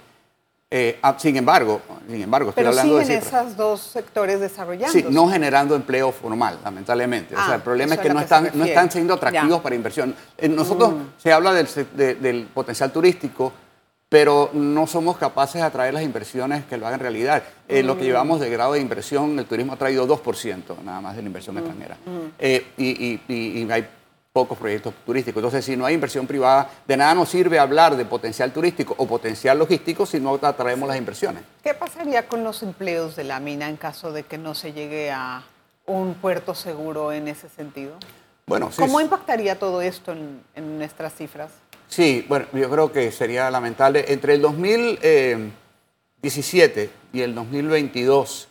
Eh, 0.72 0.98
ah, 1.04 1.16
sin 1.18 1.38
embargo, 1.38 1.80
sin 2.10 2.22
embargo, 2.22 2.50
estoy 2.50 2.66
hablando 2.66 3.00
siguen 3.00 3.22
de 3.22 3.28
esos 3.28 3.56
dos 3.56 3.80
sectores 3.80 4.40
desarrollando. 4.40 4.92
Sí, 4.92 5.06
no 5.10 5.30
generando 5.30 5.76
empleo 5.76 6.12
formal, 6.12 6.60
lamentablemente. 6.64 7.36
o 7.36 7.38
sea, 7.38 7.56
el 7.56 7.62
ah, 7.62 7.64
problema 7.64 7.96
es 7.96 8.02
que 8.02 8.10
no 8.10 8.20
están, 8.20 8.50
no 8.54 8.66
están 8.66 8.90
siendo 8.90 9.14
atractivos 9.14 9.62
para 9.62 9.76
inversión. 9.76 10.16
Eh, 10.38 10.50
nosotros 10.50 10.92
mm. 10.92 11.04
se 11.18 11.32
habla 11.32 11.54
del, 11.54 11.68
del, 11.96 12.48
potencial 12.52 12.92
turístico, 12.92 13.54
pero 14.10 14.50
no 14.54 14.88
somos 14.88 15.18
capaces 15.18 15.62
de 15.62 15.68
atraer 15.68 15.94
las 15.94 16.04
inversiones 16.04 16.66
que 16.66 16.78
lo 16.78 16.88
hagan 16.88 17.00
realidad. 17.00 17.44
Eh, 17.68 17.84
lo 17.84 17.96
que 17.96 18.04
mm. 18.04 18.08
llevamos 18.08 18.40
de 18.40 18.50
grado 18.50 18.74
de 18.74 18.82
inversión, 18.82 19.38
el 19.38 19.46
turismo 19.46 19.74
ha 19.74 19.78
traído 19.78 20.08
2% 20.08 20.84
nada 20.84 21.00
más 21.00 21.16
de 21.16 21.22
la 21.22 21.28
inversión 21.28 21.56
mm. 21.56 21.60
extranjera. 21.60 21.98
y, 22.78 23.22
y, 23.28 23.62
y 23.62 23.72
hay 23.72 23.88
pocos 24.36 24.58
proyectos 24.58 24.94
turísticos. 25.06 25.40
Entonces, 25.40 25.64
si 25.64 25.78
no 25.78 25.86
hay 25.86 25.94
inversión 25.94 26.28
privada, 26.28 26.70
de 26.86 26.98
nada 26.98 27.16
nos 27.16 27.30
sirve 27.30 27.58
hablar 27.58 27.96
de 27.96 28.04
potencial 28.04 28.52
turístico 28.52 28.94
o 28.98 29.08
potencial 29.08 29.58
logístico 29.58 30.06
si 30.06 30.20
no 30.20 30.38
atraemos 30.42 30.90
las 30.90 30.98
inversiones. 30.98 31.42
¿Qué 31.64 31.74
pasaría 31.74 32.28
con 32.28 32.44
los 32.44 32.62
empleos 32.62 33.16
de 33.16 33.24
la 33.24 33.40
mina 33.40 33.70
en 33.70 33.78
caso 33.78 34.12
de 34.12 34.24
que 34.24 34.38
no 34.38 34.54
se 34.54 34.74
llegue 34.74 35.10
a 35.10 35.46
un 35.86 36.16
puerto 36.16 36.54
seguro 36.54 37.14
en 37.14 37.30
ese 37.30 37.48
sentido? 37.48 37.94
Bueno, 38.46 38.70
¿Cómo 38.76 39.00
impactaría 39.00 39.58
todo 39.58 39.82
esto 39.82 40.12
en, 40.12 40.44
nuestras 40.78 41.16
cifras? 41.16 41.52
Sí, 41.88 42.26
bueno, 42.28 42.48
yo 42.52 42.70
creo 42.70 42.92
que 42.92 43.14
sería 43.14 43.50
lamentable. 43.50 44.04
Entre 44.10 44.34
el 44.34 44.42
2017 44.42 46.84
eh, 46.84 46.90
y 47.14 47.22
el 47.22 47.34
2022, 47.34 48.50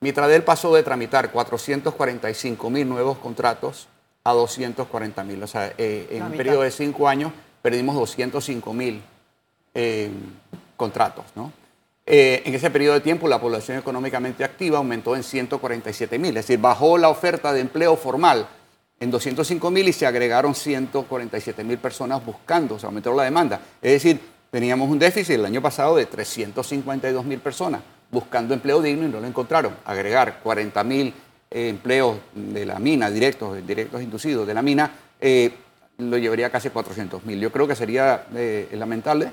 Mitradel 0.00 0.44
pasó 0.44 0.74
de 0.74 0.82
tramitar 0.82 1.30
445 1.30 2.70
mil 2.70 2.88
nuevos 2.88 3.18
contratos 3.18 3.88
a 4.26 4.32
240 4.32 5.22
mil. 5.24 5.42
O 5.42 5.46
sea, 5.46 5.72
eh, 5.78 6.08
en 6.10 6.22
un 6.24 6.32
periodo 6.32 6.62
de 6.62 6.70
cinco 6.72 7.06
años 7.06 7.32
perdimos 7.62 7.94
205 7.94 8.72
mil 8.74 9.00
eh, 9.72 10.10
contratos. 10.76 11.24
¿no? 11.36 11.52
Eh, 12.04 12.42
en 12.44 12.54
ese 12.54 12.70
periodo 12.70 12.94
de 12.94 13.00
tiempo 13.00 13.28
la 13.28 13.40
población 13.40 13.78
económicamente 13.78 14.42
activa 14.42 14.78
aumentó 14.78 15.14
en 15.14 15.22
147 15.22 16.18
mil, 16.18 16.36
es 16.36 16.46
decir, 16.46 16.60
bajó 16.60 16.98
la 16.98 17.08
oferta 17.08 17.52
de 17.52 17.60
empleo 17.60 17.96
formal 17.96 18.46
en 18.98 19.10
205 19.10 19.70
mil 19.70 19.88
y 19.88 19.92
se 19.92 20.06
agregaron 20.06 20.54
147 20.54 21.62
mil 21.64 21.78
personas 21.78 22.24
buscando, 22.24 22.78
se 22.78 22.86
aumentó 22.86 23.12
la 23.14 23.24
demanda. 23.24 23.60
Es 23.80 23.92
decir, 23.92 24.20
teníamos 24.50 24.88
un 24.88 24.98
déficit 24.98 25.34
el 25.34 25.46
año 25.46 25.62
pasado 25.62 25.96
de 25.96 26.06
352 26.06 27.24
mil 27.24 27.38
personas 27.38 27.80
buscando 28.10 28.54
empleo 28.54 28.80
digno 28.80 29.06
y 29.06 29.10
no 29.10 29.20
lo 29.20 29.26
encontraron. 29.26 29.76
Agregar 29.84 30.40
40 30.42 30.84
mil 30.84 31.14
empleos 31.50 32.16
de 32.34 32.66
la 32.66 32.78
mina, 32.78 33.10
directos, 33.10 33.66
directos 33.66 34.02
inducidos 34.02 34.46
de 34.46 34.54
la 34.54 34.62
mina, 34.62 34.90
eh, 35.20 35.52
lo 35.98 36.18
llevaría 36.18 36.50
casi 36.50 36.70
400 36.70 37.24
mil. 37.24 37.40
Yo 37.40 37.50
creo 37.50 37.66
que 37.66 37.74
sería 37.74 38.26
eh, 38.34 38.68
lamentable. 38.72 39.30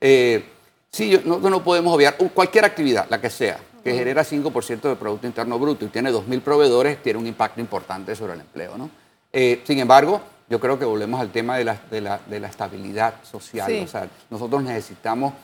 Eh, 0.00 0.44
sí, 0.90 1.20
no, 1.24 1.38
no 1.38 1.64
podemos 1.64 1.94
obviar 1.94 2.16
cualquier 2.16 2.64
actividad, 2.64 3.06
la 3.08 3.20
que 3.20 3.30
sea, 3.30 3.58
que 3.82 3.94
genera 3.94 4.24
5% 4.24 4.80
de 4.80 4.96
Producto 4.96 5.26
Interno 5.26 5.58
Bruto 5.58 5.84
y 5.84 5.88
tiene 5.88 6.12
2.000 6.12 6.40
proveedores, 6.40 7.02
tiene 7.02 7.18
un 7.18 7.26
impacto 7.26 7.60
importante 7.60 8.14
sobre 8.14 8.34
el 8.34 8.40
empleo. 8.40 8.78
¿no? 8.78 8.90
sin 9.32 9.80
embargo, 9.80 10.20
yo 10.48 10.60
creo 10.60 10.78
que 10.78 10.84
volvemos 10.84 11.20
al 11.20 11.32
tema 11.32 11.56
de 11.58 11.64
la, 11.64 11.80
de 11.90 12.00
la, 12.00 12.20
de 12.24 12.38
la 12.38 12.46
estabilidad 12.46 13.14
social. 13.24 13.82
O 13.82 13.88
sea, 13.88 14.08
nosotros 14.30 14.62
necesitamos 14.62 15.34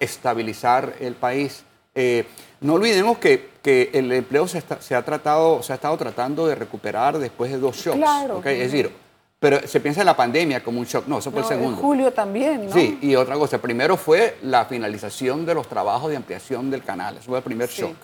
estabilizar 0.00 0.94
el 1.00 1.14
país 1.14 1.64
eh, 1.94 2.24
no 2.60 2.74
olvidemos 2.74 3.18
que, 3.18 3.50
el 3.64 4.10
empleo 4.12 4.48
se, 4.48 4.94
ha 4.94 5.02
tratado, 5.02 5.62
se 5.62 5.72
ha 5.72 5.76
estado 5.76 5.96
tratando 5.96 6.46
de 6.46 6.54
recuperar 6.54 7.18
después 7.18 7.50
de 7.50 7.58
dos 7.58 7.76
shocks. 7.76 7.96
Claro. 7.96 8.42
Es 8.44 8.72
decir, 8.72 8.90
pero 9.38 9.66
se 9.66 9.80
piensa 9.80 10.00
en 10.02 10.06
la 10.06 10.16
pandemia 10.16 10.62
como 10.62 10.78
un 10.78 10.86
shock. 10.86 11.06
No, 11.08 11.18
eso 11.18 11.32
fue 11.32 11.40
el 11.40 11.46
segundo. 11.46 11.76
En 11.76 11.82
julio 11.82 12.12
también, 12.12 12.66
¿no? 12.66 12.72
Sí, 12.72 12.98
y 13.02 13.16
otra 13.16 13.34
cosa. 13.34 13.58
Primero 13.58 13.96
fue 13.96 14.36
la 14.42 14.64
finalización 14.66 15.44
de 15.44 15.54
los 15.54 15.68
trabajos 15.68 16.10
de 16.10 16.16
ampliación 16.16 16.70
del 16.70 16.84
canal. 16.84 17.16
Eso 17.16 17.26
fue 17.26 17.38
el 17.38 17.44
primer 17.44 17.68
shock. 17.68 17.96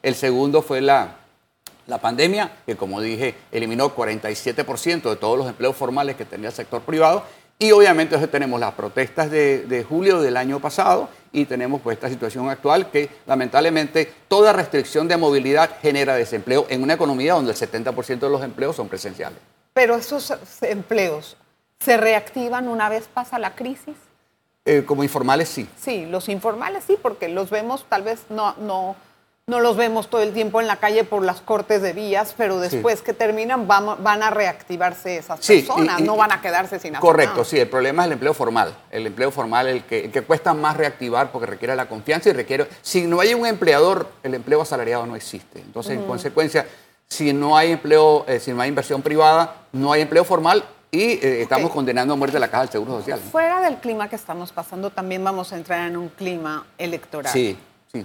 El 0.00 0.14
segundo 0.14 0.62
fue 0.62 0.80
la, 0.80 1.16
la 1.88 1.98
pandemia, 1.98 2.52
que 2.64 2.76
como 2.76 3.00
dije, 3.00 3.34
eliminó 3.50 3.94
47% 3.94 5.10
de 5.10 5.16
todos 5.16 5.36
los 5.36 5.48
empleos 5.48 5.74
formales 5.74 6.14
que 6.14 6.24
tenía 6.24 6.50
el 6.50 6.54
sector 6.54 6.82
privado 6.82 7.24
y 7.58 7.72
obviamente 7.72 8.18
tenemos 8.28 8.60
las 8.60 8.74
protestas 8.74 9.30
de, 9.30 9.86
julio 9.88 10.20
del 10.20 10.36
año 10.36 10.60
pasado 10.60 11.08
y 11.32 11.46
tenemos 11.46 11.80
pues 11.80 11.96
esta 11.96 12.08
situación 12.08 12.50
actual 12.50 12.90
que 12.90 13.08
lamentablemente 13.26 14.12
toda 14.28 14.52
restricción 14.52 15.08
de 15.08 15.16
movilidad 15.16 15.78
genera 15.80 16.14
desempleo 16.14 16.66
en 16.68 16.82
una 16.82 16.94
economía 16.94 17.32
donde 17.32 17.52
el 17.52 17.56
70% 17.56 18.18
de 18.18 18.30
los 18.30 18.42
empleos 18.42 18.76
son 18.76 18.88
presenciales. 18.88 19.38
Pero 19.72 19.96
esos 19.96 20.34
empleos 20.62 21.36
se 21.80 21.96
reactivan 21.96 22.68
una 22.68 22.88
vez 22.88 23.08
pasa 23.12 23.38
la 23.38 23.54
crisis. 23.54 23.94
Eh, 24.66 24.84
como 24.84 25.02
informales 25.02 25.48
sí. 25.48 25.68
Sí, 25.80 26.06
los 26.06 26.28
informales 26.28 26.84
sí, 26.86 26.98
porque 27.00 27.28
los 27.28 27.50
vemos 27.50 27.86
tal 27.88 28.02
vez 28.02 28.24
no, 28.28 28.54
no 28.58 28.96
no 29.48 29.60
los 29.60 29.76
vemos 29.76 30.10
todo 30.10 30.22
el 30.22 30.32
tiempo 30.32 30.60
en 30.60 30.66
la 30.66 30.78
calle 30.78 31.04
por 31.04 31.22
las 31.22 31.40
cortes 31.40 31.80
de 31.80 31.92
vías, 31.92 32.34
pero 32.36 32.58
después 32.58 33.00
que 33.00 33.12
terminan 33.12 33.68
van, 33.68 34.22
a 34.24 34.30
reactivarse 34.30 35.18
esas 35.18 35.38
personas, 35.38 36.00
no 36.00 36.16
van 36.16 36.32
a 36.32 36.40
quedarse 36.40 36.80
sin 36.80 36.96
hacer 36.96 37.00
Correcto, 37.00 37.44
sí, 37.44 37.56
el 37.60 37.68
problema 37.68 38.02
es 38.02 38.06
el 38.06 38.14
empleo 38.14 38.34
formal. 38.34 38.76
El 38.90 39.06
empleo 39.06 39.30
formal, 39.30 39.68
el 39.68 39.84
que, 39.84 40.10
que 40.10 40.22
cuesta 40.22 40.52
más 40.52 40.76
reactivar 40.76 41.30
porque 41.30 41.46
requiere 41.46 41.76
la 41.76 41.88
confianza 41.88 42.30
y 42.30 42.32
requiere... 42.32 42.66
Si 42.82 43.06
no 43.06 43.20
hay 43.20 43.34
un 43.34 43.46
empleador, 43.46 44.08
el 44.24 44.34
empleo 44.34 44.62
asalariado 44.62 45.06
no 45.06 45.14
existe. 45.14 45.60
Entonces, 45.60 45.92
en 45.92 46.04
consecuencia, 46.08 46.66
si 47.06 47.32
no 47.32 47.56
hay 47.56 47.70
empleo, 47.70 48.24
eh, 48.26 48.40
si 48.40 48.52
no 48.52 48.62
hay 48.62 48.68
inversión 48.68 49.00
privada, 49.00 49.58
no 49.70 49.92
hay 49.92 50.00
empleo 50.00 50.24
formal, 50.24 50.64
y 50.90 51.02
eh, 51.02 51.42
estamos 51.42 51.70
condenando 51.70 52.14
a 52.14 52.16
muerte 52.16 52.40
la 52.40 52.48
Caja 52.48 52.62
del 52.62 52.72
Seguro 52.72 52.98
Social. 52.98 53.20
Fuera 53.20 53.60
del 53.60 53.76
clima 53.76 54.08
que 54.08 54.16
estamos 54.16 54.50
pasando, 54.50 54.90
también 54.90 55.22
vamos 55.22 55.52
a 55.52 55.56
entrar 55.56 55.86
en 55.86 55.96
un 55.96 56.08
clima 56.08 56.66
electoral. 56.78 57.32
Sí. 57.32 57.56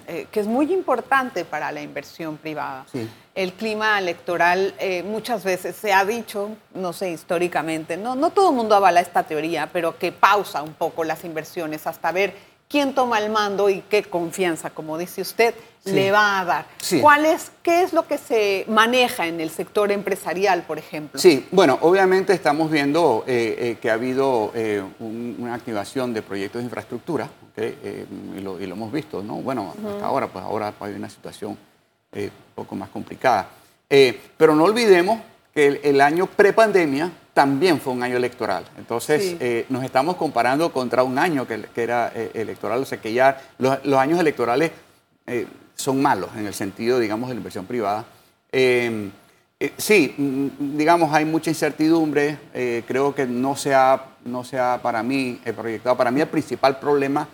Eh, 0.07 0.27
que 0.31 0.39
es 0.39 0.47
muy 0.47 0.71
importante 0.73 1.45
para 1.45 1.71
la 1.71 1.81
inversión 1.81 2.37
privada. 2.37 2.85
El 3.33 3.53
clima 3.53 3.97
electoral 3.97 4.73
eh, 4.77 5.03
muchas 5.03 5.43
veces 5.43 5.75
se 5.75 5.93
ha 5.93 6.03
dicho, 6.03 6.49
no 6.73 6.91
sé, 6.91 7.11
históricamente, 7.11 7.95
no, 7.95 8.15
no 8.15 8.29
todo 8.29 8.49
el 8.49 8.55
mundo 8.55 8.75
avala 8.75 8.99
esta 8.99 9.23
teoría, 9.23 9.69
pero 9.71 9.97
que 9.97 10.11
pausa 10.11 10.61
un 10.61 10.73
poco 10.73 11.03
las 11.03 11.23
inversiones 11.23 11.87
hasta 11.87 12.11
ver 12.11 12.35
quién 12.71 12.95
toma 12.95 13.19
el 13.19 13.29
mando 13.29 13.69
y 13.69 13.81
qué 13.81 14.03
confianza, 14.03 14.69
como 14.69 14.97
dice 14.97 15.21
usted, 15.21 15.53
le 15.83 16.11
va 16.11 16.39
a 16.39 16.45
dar. 16.45 16.65
¿Cuál 17.01 17.25
es, 17.25 17.51
¿Qué 17.61 17.81
es 17.83 17.91
lo 17.91 18.07
que 18.07 18.17
se 18.17 18.65
maneja 18.67 19.27
en 19.27 19.41
el 19.41 19.49
sector 19.49 19.91
empresarial, 19.91 20.63
por 20.63 20.77
ejemplo? 20.77 21.19
Sí, 21.19 21.47
bueno, 21.51 21.77
obviamente 21.81 22.33
estamos 22.33 22.71
viendo 22.71 23.23
eh, 23.27 23.77
que 23.81 23.89
ha 23.89 23.95
habido 23.95 24.53
una 24.99 25.55
activación 25.55 26.13
de 26.13 26.21
proyectos 26.21 26.61
de 26.61 26.65
infraestructura 26.65 27.29
eh, 27.57 28.05
y, 28.37 28.39
lo, 28.39 28.57
hemos 28.59 28.91
visto, 28.91 29.21
¿no? 29.21 29.35
Bueno, 29.35 29.73
hasta 29.77 30.05
ahora, 30.05 30.27
pues 30.27 30.43
ahora 30.43 30.73
hay 30.79 30.93
una 30.93 31.09
situación 31.09 31.57
eh, 32.13 32.29
un 32.49 32.55
poco 32.55 32.75
más 32.75 32.89
complicada. 32.89 33.49
Eh, 33.89 34.19
pero 34.37 34.55
no 34.55 34.63
olvidemos 34.63 35.19
que 35.53 35.81
el, 35.83 35.99
año 35.99 36.27
pre-pandemia 36.27 37.11
también 37.33 37.79
fue 37.79 37.93
un 37.93 38.03
año 38.03 38.17
electoral. 38.17 38.65
Entonces, 38.77 39.37
nos 39.69 39.83
estamos 39.83 40.15
comparando 40.15 40.71
contra 40.71 41.03
un 41.03 41.17
año 41.17 41.47
que, 41.47 41.65
era 41.75 42.11
electoral, 42.33 42.81
o 42.81 42.85
sea 42.85 42.99
que 42.99 43.13
ya 43.13 43.41
los, 43.57 43.97
años 43.97 44.19
electorales 44.19 44.71
son 45.75 46.01
malos 46.01 46.29
en 46.35 46.45
el 46.45 46.53
sentido, 46.53 46.99
digamos, 46.99 47.29
de 47.29 47.35
la 47.35 47.39
inversión 47.39 47.65
privada. 47.65 48.05
sí, 49.77 50.13
mm, 50.17 50.77
digamos, 50.77 51.13
hay 51.13 51.25
mucha 51.25 51.49
incertidumbre. 51.49 52.37
creo 52.87 53.15
que 53.15 53.25
no 53.25 53.55
se, 53.55 53.73
ha, 53.73 54.03
no 54.25 54.43
se 54.43 54.59
ha 54.59 54.79
para 54.81 55.01
mí 55.01 55.39
proyectado. 55.55 55.95
Para 55.95 56.11
mí 56.11 56.21
el 56.21 56.27
principal 56.27 56.79
problema 56.79 57.27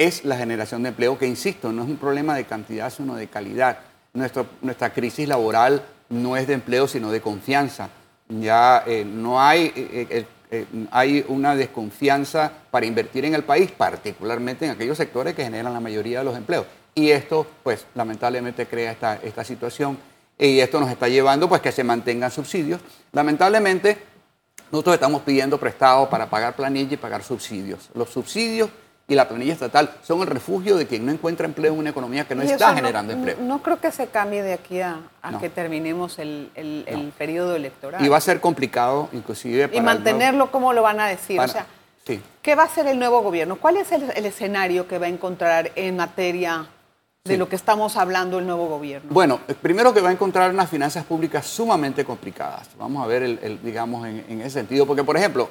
es 0.00 0.24
la 0.24 0.36
generación 0.36 0.82
de 0.82 0.88
empleo, 0.88 1.18
que 1.18 1.26
insisto, 1.26 1.72
no 1.72 1.82
es 1.82 1.88
un 1.90 1.98
problema 1.98 2.34
de 2.34 2.44
cantidad, 2.44 2.90
sino 2.90 3.16
de 3.16 3.26
calidad. 3.26 3.80
nuestra 4.14 4.94
crisis 4.94 5.28
laboral 5.28 5.82
no 6.08 6.38
es 6.38 6.46
de 6.46 6.54
empleo, 6.54 6.88
sino 6.88 7.10
de 7.10 7.20
confianza. 7.20 7.90
Ya 8.30 8.84
eh, 8.86 9.04
no 9.04 9.40
hay, 9.40 9.72
eh, 9.74 10.26
eh, 10.50 10.66
hay 10.90 11.24
una 11.28 11.56
desconfianza 11.56 12.50
para 12.70 12.86
invertir 12.86 13.24
en 13.24 13.34
el 13.34 13.44
país, 13.44 13.70
particularmente 13.72 14.64
en 14.64 14.70
aquellos 14.70 14.96
sectores 14.96 15.34
que 15.34 15.44
generan 15.44 15.72
la 15.72 15.80
mayoría 15.80 16.20
de 16.20 16.24
los 16.24 16.36
empleos. 16.36 16.66
Y 16.94 17.10
esto, 17.10 17.46
pues, 17.62 17.86
lamentablemente 17.94 18.66
crea 18.66 18.92
esta, 18.92 19.16
esta 19.16 19.44
situación 19.44 19.98
y 20.38 20.60
esto 20.60 20.80
nos 20.80 20.90
está 20.90 21.08
llevando, 21.08 21.48
pues, 21.48 21.60
que 21.60 21.72
se 21.72 21.84
mantengan 21.84 22.30
subsidios. 22.30 22.80
Lamentablemente, 23.12 23.98
nosotros 24.70 24.94
estamos 24.94 25.22
pidiendo 25.22 25.58
prestado 25.58 26.08
para 26.08 26.30
pagar 26.30 26.54
planilla 26.54 26.94
y 26.94 26.96
pagar 26.96 27.22
subsidios. 27.22 27.90
Los 27.94 28.10
subsidios 28.10 28.70
y 29.10 29.16
la 29.16 29.28
planilla 29.28 29.52
estatal 29.52 29.90
son 30.04 30.20
el 30.20 30.28
refugio 30.28 30.76
de 30.76 30.86
quien 30.86 31.04
no 31.04 31.10
encuentra 31.10 31.44
empleo 31.44 31.72
en 31.72 31.80
una 31.80 31.90
economía 31.90 32.28
que 32.28 32.36
no 32.36 32.42
está 32.42 32.76
generando 32.76 33.12
empleo. 33.12 33.36
No 33.40 33.60
creo 33.60 33.80
que 33.80 33.90
se 33.90 34.06
cambie 34.06 34.40
de 34.40 34.52
aquí 34.52 34.80
a, 34.80 35.00
que 35.40 35.50
terminemos 35.50 36.20
el, 36.20 37.12
periodo 37.18 37.56
electoral. 37.56 38.04
Y 38.04 38.08
va 38.08 38.18
a 38.18 38.20
ser 38.20 38.40
complicado, 38.40 39.08
inclusive. 39.12 39.66
Para 39.66 39.78
y 39.78 39.80
mantenerlo, 39.80 40.52
¿cómo 40.52 40.72
lo 40.72 40.82
van 40.82 41.00
a 41.00 41.08
decir? 41.08 41.40
o 41.40 41.48
sea, 41.48 41.66
Sí. 42.06 42.22
¿Qué 42.40 42.54
va 42.54 42.62
a 42.62 42.66
hacer 42.66 42.86
el 42.86 42.98
nuevo 42.98 43.20
gobierno? 43.20 43.56
¿Cuál 43.56 43.76
es 43.76 43.92
el, 43.92 44.10
el 44.16 44.24
escenario 44.24 44.88
que 44.88 44.98
va 44.98 45.06
a 45.06 45.10
encontrar 45.10 45.70
en 45.74 45.96
materia 45.96 46.66
de 47.24 47.34
Sí. 47.34 47.36
lo 47.36 47.48
que 47.48 47.56
estamos 47.56 47.96
hablando 47.96 48.38
el 48.38 48.46
nuevo 48.46 48.68
gobierno? 48.68 49.10
Bueno, 49.12 49.40
eh, 49.48 49.54
primero 49.54 49.92
que 49.92 50.00
va 50.00 50.08
a 50.08 50.12
encontrar 50.12 50.50
unas 50.50 50.70
finanzas 50.70 51.04
públicas 51.04 51.46
sumamente 51.46 52.04
complicadas. 52.04 52.70
Vamos 52.78 53.04
a 53.04 53.06
ver, 53.06 53.22
el, 53.22 53.38
el, 53.42 53.62
digamos, 53.62 54.06
en, 54.06 54.24
en, 54.28 54.40
ese 54.40 54.50
sentido. 54.50 54.86
Porque, 54.86 55.04
por 55.04 55.16
ejemplo, 55.18 55.50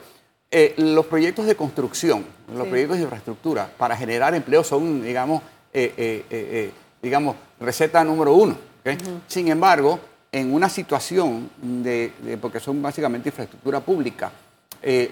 eh, 0.52 0.74
los 0.78 1.06
proyectos 1.06 1.46
de 1.46 1.56
construcción, 1.56 2.26
los 2.54 2.68
proyectos 2.68 2.98
de 2.98 3.04
infraestructura 3.04 3.70
para 3.78 3.96
generar 3.96 4.34
empleo 4.34 4.64
son, 4.64 5.02
digamos, 5.02 5.42
eh, 5.72 5.94
eh, 5.98 6.72
digamos 7.02 7.36
receta 7.60 8.04
número 8.04 8.34
uno. 8.34 8.58
Sin 9.28 9.48
embargo, 9.50 10.00
en 10.32 10.54
una 10.54 10.70
situación 10.70 11.50
de, 11.62 12.14
de- 12.20 12.38
porque 12.38 12.60
son 12.60 12.82
básicamente 12.82 13.30
infraestructura 13.30 13.80
pública, 13.80 14.32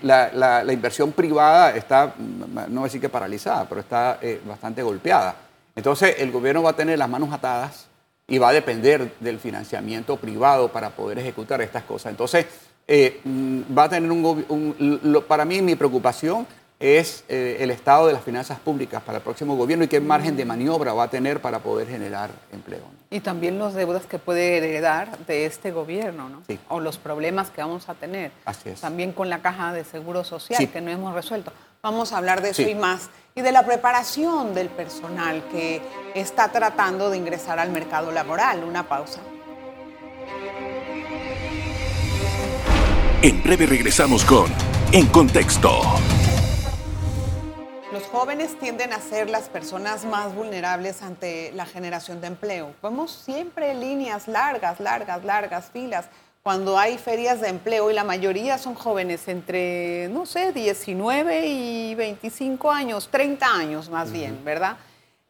la, 0.03 0.31
la- 0.33 0.63
la 0.63 0.73
inversión 0.73 1.11
privada 1.11 1.75
está, 1.75 2.13
no 2.17 2.67
voy 2.67 2.79
a 2.79 2.83
decir 2.83 3.01
que 3.01 3.09
paralizada, 3.09 3.67
pero 3.67 3.81
está 3.81 4.19
bastante 4.45 4.81
golpeada. 4.81 5.35
Entonces, 5.75 6.15
el 6.19 6.31
gobierno 6.31 6.63
va 6.63 6.71
a 6.71 6.75
tener 6.75 6.97
las 6.97 7.09
manos 7.09 7.31
atadas 7.33 7.85
y 8.27 8.37
va 8.39 8.49
a 8.49 8.53
depender 8.53 9.13
del 9.19 9.39
financiamiento 9.39 10.17
privado 10.17 10.69
para 10.69 10.89
poder 10.91 11.19
ejecutar 11.19 11.61
estas 11.61 11.83
cosas. 11.83 12.11
Entonces, 12.11 12.45
eh, 12.87 13.19
mm, 13.23 13.61
va 13.77 13.83
a 13.83 13.89
tener 13.89 14.11
un, 14.11 14.45
un- 14.49 14.99
lo- 15.03 15.25
para 15.25 15.45
mí 15.45 15.61
mi 15.61 15.75
preocupación 15.75 16.47
es 16.79 17.23
eh, 17.27 17.57
el 17.61 17.71
estado 17.71 18.05
de 18.07 18.13
las 18.13 18.23
finanzas 18.23 18.59
públicas 18.59 19.01
para 19.01 19.17
el 19.17 19.23
próximo 19.23 19.55
gobierno 19.55 19.85
y 19.85 19.87
qué 19.87 19.99
margen 19.99 20.37
de 20.37 20.45
maniobra 20.45 20.93
va 20.93 21.03
a 21.05 21.09
tener 21.09 21.41
para 21.41 21.57
poder 21.59 21.87
generar 21.87 22.29
empleo. 22.53 22.81
¿no? 22.81 22.97
Y 23.09 23.19
también 23.21 23.57
los 23.57 23.73
deudas 23.73 24.05
que 24.05 24.19
puede 24.19 24.57
heredar 24.57 25.17
de 25.25 25.47
este 25.47 25.71
gobierno, 25.71 26.29
¿no? 26.29 26.43
Sí. 26.47 26.59
O 26.69 26.79
los 26.79 26.97
problemas 26.99 27.49
que 27.49 27.61
vamos 27.61 27.89
a 27.89 27.95
tener. 27.95 28.31
Así 28.45 28.69
es. 28.69 28.81
También 28.81 29.11
con 29.11 29.27
la 29.29 29.39
caja 29.41 29.73
de 29.73 29.83
seguro 29.85 30.23
social 30.23 30.59
Sí. 30.59 30.67
que 30.67 30.79
no 30.81 30.91
hemos 30.91 31.15
resuelto. 31.15 31.51
Vamos 31.81 32.13
a 32.13 32.17
hablar 32.17 32.41
de 32.41 32.49
eso 32.51 32.61
Sí. 32.61 32.69
y 32.69 32.75
más. 32.75 33.09
Y 33.33 33.41
de 33.41 33.51
la 33.51 33.65
preparación 33.65 34.53
del 34.53 34.69
personal 34.69 35.43
que 35.49 35.81
está 36.13 36.51
tratando 36.51 37.09
de 37.09 37.17
ingresar 37.17 37.57
al 37.59 37.71
mercado 37.71 38.11
laboral. 38.11 38.63
Una 38.63 38.87
pausa. 38.87 39.19
En 43.23 43.41
breve 43.41 43.65
regresamos 43.65 44.23
con 44.23 44.45
En 44.91 45.07
Contexto. 45.07 45.71
Los 47.91 48.03
jóvenes 48.03 48.59
tienden 48.59 48.93
a 48.93 49.01
ser 49.01 49.27
las 49.27 49.49
personas 49.49 50.05
más 50.05 50.35
vulnerables 50.35 51.01
ante 51.01 51.51
la 51.53 51.65
generación 51.65 52.21
de 52.21 52.27
empleo. 52.27 52.75
Vemos 52.83 53.11
siempre 53.11 53.73
líneas 53.73 54.27
largas, 54.27 54.79
largas, 54.79 55.25
largas 55.25 55.71
filas 55.73 56.05
cuando 56.43 56.77
hay 56.77 56.99
ferias 56.99 57.41
de 57.41 57.47
empleo 57.47 57.89
y 57.89 57.95
la 57.95 58.03
mayoría 58.03 58.59
son 58.59 58.75
jóvenes 58.75 59.27
entre, 59.27 60.09
no 60.09 60.27
sé, 60.27 60.53
19 60.53 61.47
y 61.47 61.95
25 61.95 62.71
años, 62.71 63.09
30 63.09 63.47
años 63.47 63.89
más 63.89 64.11
bien, 64.11 64.45
¿verdad? 64.45 64.77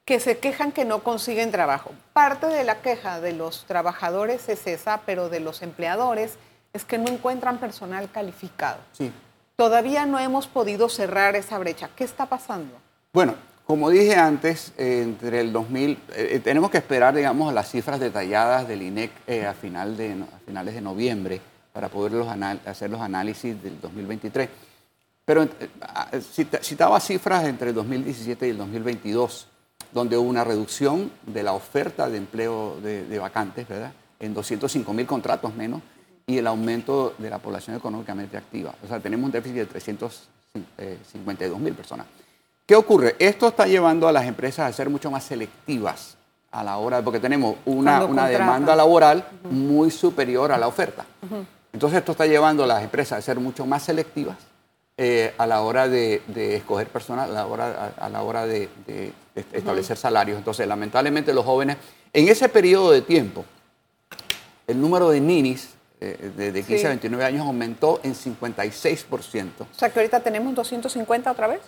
Que 0.03 0.19
se 0.19 0.39
quejan 0.39 0.73
que 0.73 0.83
no 0.83 1.03
consiguen 1.03 1.51
trabajo. 1.51 1.91
Parte 2.11 2.47
de 2.47 2.65
la 2.65 2.81
queja 2.81 3.21
de 3.21 3.31
los 3.31 3.63
trabajadores 3.63 4.49
es 4.49 4.67
esa, 4.67 5.03
pero 5.05 5.29
de 5.29 5.39
los 5.39 5.61
empleadores 5.61 6.37
es 6.73 6.85
que 6.85 6.97
no 6.97 7.07
encuentran 7.07 7.57
personal 7.59 8.09
calificado. 8.11 8.79
Sí. 8.93 9.11
Todavía 9.55 10.05
no 10.05 10.19
hemos 10.19 10.47
podido 10.47 10.87
cerrar 10.89 11.35
esa 11.35 11.57
brecha. 11.57 11.89
¿Qué 11.95 12.03
está 12.03 12.27
pasando? 12.27 12.73
Bueno, 13.13 13.33
como 13.65 13.89
dije 13.89 14.15
antes, 14.15 14.73
eh, 14.77 15.01
entre 15.03 15.41
el 15.41 15.51
2000, 15.51 15.91
eh, 15.91 15.97
eh, 16.33 16.39
tenemos 16.39 16.69
que 16.69 16.77
esperar, 16.77 17.15
digamos, 17.15 17.53
las 17.53 17.69
cifras 17.71 17.99
detalladas 17.99 18.67
del 18.67 18.81
INEC 18.83 19.11
eh, 19.25 19.45
a, 19.47 19.53
final 19.53 19.97
de, 19.97 20.11
a 20.13 20.39
finales 20.45 20.75
de 20.75 20.81
noviembre 20.81 21.41
para 21.73 21.89
poder 21.89 22.11
los 22.13 22.27
hacer 22.65 22.89
los 22.89 23.01
análisis 23.01 23.61
del 23.61 23.79
2023. 23.81 24.49
Pero 25.25 25.47
cita- 26.33 26.59
citaba 26.63 26.99
cifras 26.99 27.43
entre 27.45 27.69
el 27.69 27.75
2017 27.75 28.47
y 28.47 28.51
el 28.51 28.57
2022, 28.57 29.47
donde 29.91 30.17
hubo 30.17 30.29
una 30.29 30.43
reducción 30.43 31.11
de 31.25 31.43
la 31.43 31.53
oferta 31.53 32.07
de 32.09 32.17
empleo 32.17 32.79
de, 32.81 33.05
de 33.05 33.19
vacantes, 33.19 33.67
¿verdad? 33.67 33.91
En 34.19 34.33
205 34.33 34.93
mil 34.93 35.05
contratos 35.05 35.53
menos 35.53 35.81
y 36.29 36.37
el 36.37 36.45
aumento 36.45 37.15
de 37.17 37.29
la 37.29 37.39
población 37.39 37.77
económicamente 37.77 38.35
activa. 38.35 38.75
O 38.83 38.87
sea, 38.87 38.99
tenemos 38.99 39.25
un 39.25 39.31
déficit 39.31 39.55
de 39.59 39.65
352 39.65 41.59
mil 41.59 41.73
personas. 41.73 42.05
¿Qué 42.65 42.75
ocurre? 42.75 43.15
Esto 43.17 43.47
está 43.47 43.65
llevando 43.65 44.09
a 44.09 44.11
las 44.11 44.25
empresas 44.25 44.69
a 44.69 44.73
ser 44.73 44.89
mucho 44.89 45.09
más 45.09 45.23
selectivas 45.23 46.17
a 46.51 46.65
la 46.65 46.77
hora, 46.77 47.01
porque 47.01 47.21
tenemos 47.21 47.55
una, 47.65 48.03
una 48.03 48.27
demanda 48.27 48.75
laboral 48.75 49.25
muy 49.49 49.89
superior 49.89 50.51
a 50.51 50.57
la 50.57 50.67
oferta. 50.67 51.05
Entonces 51.71 51.99
esto 51.99 52.11
está 52.11 52.25
llevando 52.25 52.65
a 52.65 52.67
las 52.67 52.83
empresas 52.83 53.19
a 53.19 53.21
ser 53.21 53.39
mucho 53.39 53.65
más 53.65 53.83
selectivas 53.83 54.37
eh, 54.97 55.33
a 55.37 55.47
la 55.47 55.61
hora 55.61 55.87
de, 55.87 56.23
de 56.27 56.57
escoger 56.57 56.87
personas, 56.87 57.29
a 57.29 57.31
la 57.31 57.45
hora, 57.47 57.93
a, 57.97 58.05
a 58.05 58.09
la 58.09 58.21
hora 58.23 58.45
de, 58.45 58.67
de 58.85 59.13
establecer 59.53 59.95
salarios. 59.95 60.37
Entonces, 60.37 60.67
lamentablemente 60.67 61.33
los 61.33 61.45
jóvenes, 61.45 61.77
en 62.11 62.27
ese 62.27 62.49
periodo 62.49 62.91
de 62.91 63.01
tiempo, 63.01 63.45
el 64.65 64.81
número 64.81 65.09
de 65.09 65.21
ninis 65.21 65.76
eh, 65.99 66.31
de, 66.37 66.51
de 66.51 66.59
15 66.63 66.77
Sí. 66.79 66.85
a 66.85 66.89
29 66.89 67.25
años 67.25 67.45
aumentó 67.45 67.99
en 68.03 68.13
56%. 68.13 69.45
O 69.61 69.67
sea 69.77 69.89
que 69.89 69.99
ahorita 69.99 70.19
tenemos 70.19 70.53
250 70.55 71.31
otra 71.31 71.47
vez. 71.47 71.61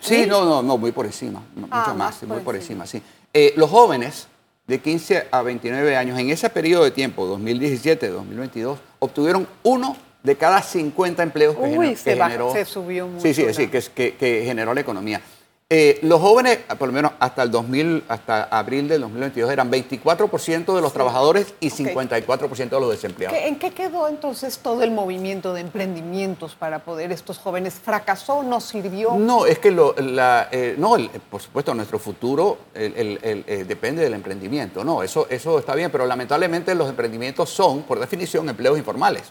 Sí, 0.00 0.26
no, 0.26 0.44
no, 0.44 0.62
no, 0.62 0.76
muy 0.78 0.92
por 0.92 1.06
encima, 1.06 1.42
Ah, 1.70 1.80
mucho 1.86 1.94
más 1.98 2.16
por 2.16 2.28
muy 2.28 2.40
por 2.40 2.54
encima. 2.56 2.84
encima, 2.84 3.00
sí. 3.02 3.06
Eh, 3.32 3.52
los 3.56 3.70
jóvenes 3.70 4.28
de 4.66 4.80
15 4.80 5.28
a 5.30 5.42
29 5.42 5.96
años, 5.96 6.18
en 6.18 6.30
ese 6.30 6.50
periodo 6.50 6.84
de 6.84 6.90
tiempo, 6.90 7.26
2017-2022, 7.26 8.76
obtuvieron 8.98 9.46
uno 9.62 9.96
de 10.22 10.36
cada 10.36 10.60
50 10.62 11.22
empleos 11.22 11.54
que, 11.56 11.62
Uy, 11.62 11.70
gener- 11.88 11.96
se 11.96 12.14
que 12.14 12.22
generó. 12.22 12.52
se 12.52 12.64
subió 12.64 13.06
mucho 13.06 13.22
Sí, 13.22 13.32
sí, 13.34 13.46
sí, 13.54 13.68
que, 13.68 13.78
es- 13.78 13.88
que- 13.88 14.16
que 14.16 14.42
generó 14.44 14.74
la 14.74 14.80
economía. 14.80 15.20
Eh, 15.70 15.98
los 16.00 16.18
jóvenes, 16.22 16.60
por 16.78 16.88
lo 16.88 16.94
menos 16.94 17.12
hasta 17.20 17.42
el 17.42 17.50
2000, 17.50 18.04
hasta 18.08 18.44
abril 18.44 18.88
del 18.88 19.02
2022, 19.02 19.50
eran 19.50 19.70
24% 19.70 20.74
de 20.74 20.80
los 20.80 20.94
trabajadores 20.94 21.52
y 21.60 21.66
Ok. 21.68 21.74
54% 21.74 22.70
de 22.70 22.80
los 22.80 22.90
desempleados. 22.90 23.36
¿Qué- 23.38 23.48
¿En 23.48 23.58
qué 23.58 23.72
quedó 23.72 24.08
entonces 24.08 24.60
todo 24.60 24.82
el 24.82 24.92
movimiento 24.92 25.52
de 25.52 25.60
emprendimientos 25.60 26.54
para 26.54 26.78
poder 26.78 27.12
estos 27.12 27.36
jóvenes? 27.36 27.74
¿Fracasó? 27.74 28.42
¿No 28.42 28.62
sirvió? 28.62 29.16
No, 29.18 29.44
es 29.44 29.58
que 29.58 29.70
lo- 29.70 29.94
la, 29.98 30.48
eh, 30.50 30.74
no, 30.78 30.96
el- 30.96 31.10
por 31.30 31.42
supuesto, 31.42 31.74
nuestro 31.74 31.98
futuro 31.98 32.56
el- 32.72 32.94
el- 32.96 33.18
el, 33.22 33.44
eh, 33.46 33.64
depende 33.68 34.02
del 34.02 34.14
emprendimiento. 34.14 34.82
No, 34.84 35.02
eso, 35.02 35.26
eso 35.28 35.58
está 35.58 35.74
bien, 35.74 35.90
pero 35.90 36.06
lamentablemente 36.06 36.74
los 36.74 36.88
emprendimientos 36.88 37.50
son, 37.50 37.82
por 37.82 38.00
definición, 38.00 38.48
empleos 38.48 38.78
informales. 38.78 39.24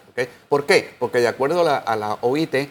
¿Por 0.48 0.66
qué? 0.66 0.88
Porque 1.00 1.18
de 1.18 1.26
acuerdo 1.26 1.62
a 1.62 1.64
la, 1.64 1.76
a 1.78 1.96
la 1.96 2.16
OIT, 2.20 2.68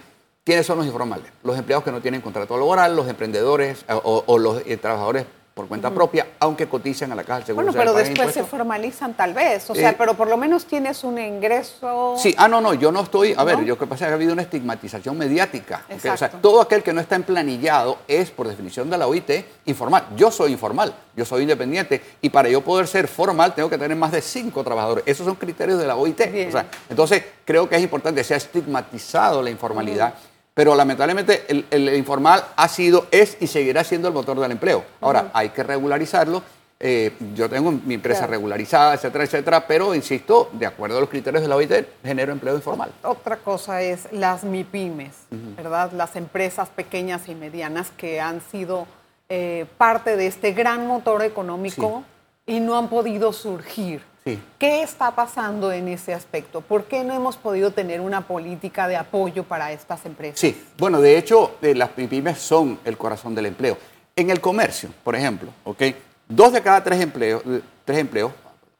¿quiénes 0.47 0.65
son 0.65 0.77
los 0.77 0.86
informales? 0.88 1.25
Los 1.43 1.57
empleados 1.57 1.83
que 1.83 1.91
no 1.91 1.99
tienen 1.99 2.21
contrato 2.21 2.57
laboral, 2.57 2.95
los 2.95 3.10
emprendedores 3.10 3.83
eh, 3.86 3.93
o, 3.93 4.23
o 4.25 4.39
los 4.39 4.62
eh, 4.65 4.77
trabajadores 4.77 5.25
por 5.53 5.67
cuenta 5.67 5.89
propia, 5.89 6.27
aunque 6.39 6.67
cotizan 6.67 7.12
a 7.12 7.15
la 7.15 7.23
Caja 7.23 7.39
del 7.39 7.47
Seguro 7.47 7.65
Bueno, 7.65 7.77
pero 7.77 7.93
después 7.93 8.31
se 8.31 8.43
formalizan 8.43 9.15
tal 9.15 9.33
vez. 9.33 9.67
O 9.69 9.75
sea, 9.75 9.89
Eh, 9.89 9.95
pero 9.97 10.13
por 10.13 10.29
lo 10.29 10.38
menos 10.38 10.65
tienes 10.65 11.03
un 11.03 11.17
ingreso. 11.19 12.15
Sí, 12.17 12.33
ah, 12.38 12.47
no, 12.47 12.62
no, 12.62 12.75
yo 12.75 12.91
no 12.91 13.01
estoy. 13.01 13.33
A 13.36 13.43
ver, 13.43 13.60
yo 13.62 13.73
lo 13.73 13.77
que 13.77 13.88
pasa 13.88 14.05
es 14.05 14.10
que 14.10 14.12
ha 14.13 14.15
habido 14.15 14.33
una 14.33 14.43
estigmatización 14.43 15.17
mediática. 15.17 15.83
¿ok? 15.89 16.13
O 16.13 16.17
sea, 16.17 16.29
todo 16.29 16.62
aquel 16.62 16.83
que 16.83 16.93
no 16.93 17.01
está 17.01 17.15
emplanillado 17.15 17.97
es, 18.07 18.29
por 18.29 18.47
definición 18.47 18.89
de 18.89 18.99
la 18.99 19.07
OIT, 19.07 19.31
informal. 19.65 20.05
Yo 20.15 20.29
soy 20.29 20.51
informal, 20.51 20.93
yo 21.15 21.25
soy 21.25 21.41
independiente 21.41 22.01
y 22.21 22.29
para 22.29 22.47
yo 22.47 22.62
poder 22.62 22.88
ser 22.88 23.07
formal 23.07 23.55
tengo 23.55 23.69
que 23.69 23.79
tener 23.79 23.97
más 23.97 24.12
de 24.12 24.21
cinco 24.21 24.63
trabajadores. 24.63 25.03
Esos 25.07 25.25
son 25.25 25.36
criterios 25.36 25.79
de 25.79 25.88
la 25.88 25.95
OIT. 25.95 26.31
Bien. 26.31 26.49
O 26.49 26.51
sea, 26.51 26.67
entonces, 26.88 27.23
creo 27.43 27.67
que 27.67 27.75
es 27.75 27.81
importante, 27.81 28.23
se 28.23 28.36
ha 28.36 28.38
estigmatizado 28.38 29.41
la 29.41 29.49
informalidad. 29.49 30.13
Pero 30.58 30.74
lamentablemente 30.74 31.46
el, 31.50 31.67
el 31.70 31.96
informal 31.96 32.43
ha 32.56 32.67
sido, 32.67 33.06
es 33.12 33.38
y 33.39 33.46
seguirá 33.46 33.84
siendo 33.84 34.08
el 34.08 34.13
motor 34.15 34.39
del 34.39 34.52
empleo. 34.52 34.84
Ahora, 35.02 35.30
hay 35.32 35.50
que 35.50 35.62
regularizarlo. 35.62 36.41
Eh, 36.80 37.13
yo 37.36 37.48
tengo 37.48 37.72
mi 37.72 37.93
empresa 37.93 38.22
Claro. 38.22 38.32
regularizada, 38.32 38.96
etcétera, 38.96 39.24
etcétera, 39.26 39.67
pero 39.67 39.93
insisto, 39.93 40.50
de 40.54 40.65
acuerdo 40.65 40.98
a 40.98 41.02
los 41.02 41.10
criterios 41.12 41.43
de 41.43 41.48
la 41.48 41.56
OIT, 41.58 41.72
genero 42.04 42.32
empleo 42.32 42.56
informal. 42.56 42.91
Otra 43.04 43.38
cosa 43.38 43.84
es 43.84 44.08
las 44.12 44.43
MIPIMES, 44.43 45.13
¿verdad? 45.56 45.91
Las 45.91 46.15
empresas 46.15 46.70
pequeñas 46.70 47.30
y 47.30 47.36
medianas 47.36 47.91
que 47.96 48.20
han 48.20 48.41
sido 48.41 48.88
eh, 49.30 49.67
parte 49.78 50.17
de 50.17 50.26
este 50.26 50.54
gran 50.54 50.88
motor 50.88 51.22
económico 51.24 52.04
y 52.48 52.60
no 52.62 52.76
han 52.80 52.88
podido 52.89 53.32
surgir. 53.32 54.02
Sí. 54.28 54.42
¿Qué 54.60 54.82
está 54.82 55.12
pasando 55.12 55.72
en 55.72 55.88
ese 55.88 56.13
aspecto? 56.13 56.60
¿Por 56.60 56.84
qué 56.84 57.06
no 57.06 57.13
hemos 57.13 57.38
podido 57.38 57.72
tener 57.72 58.02
una 58.02 58.28
política 58.28 58.90
de 58.90 58.98
apoyo 58.98 59.46
para 59.46 59.72
estas 59.72 60.06
empresas? 60.06 60.38
Sí, 60.38 60.66
bueno, 60.78 61.00
de 61.00 61.18
hecho, 61.18 61.56
eh, 61.62 61.74
las 61.74 61.92
pymes 61.92 62.38
son 62.38 62.78
el 62.84 62.98
corazón 62.98 63.34
del 63.34 63.46
empleo. 63.46 63.78
En 64.18 64.30
el 64.30 64.42
comercio, 64.42 64.90
por 65.06 65.16
ejemplo, 65.16 65.50
¿ok? 65.63 65.82
dos 66.28 66.52
de 66.52 66.62
cada 66.62 66.84
tres 66.84 67.00
empleos, 67.00 67.42
eh, 67.46 67.62
tres 67.86 68.00
empleos, 68.00 68.34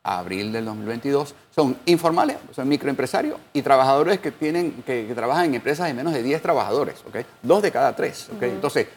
a 0.04 0.20
abril 0.20 0.52
del 0.52 0.66
2022, 0.66 1.34
son 1.56 1.78
informales, 1.86 2.36
son 2.54 2.68
microempresarios 2.68 3.40
y 3.54 3.62
trabajadores 3.62 4.20
que, 4.20 4.32
tienen, 4.32 4.84
que, 4.86 5.06
que 5.08 5.16
trabajan 5.16 5.46
en 5.46 5.56
empresas 5.56 5.88
de 5.88 5.94
menos 5.94 6.12
de 6.12 6.24
10 6.24 6.42
trabajadores. 6.42 6.96
¿ok? 7.08 7.26
Dos 7.42 7.62
de 7.62 7.72
cada 7.72 7.96
tres. 7.96 8.30
¿ok? 8.36 8.44
Entonces, 8.44 8.88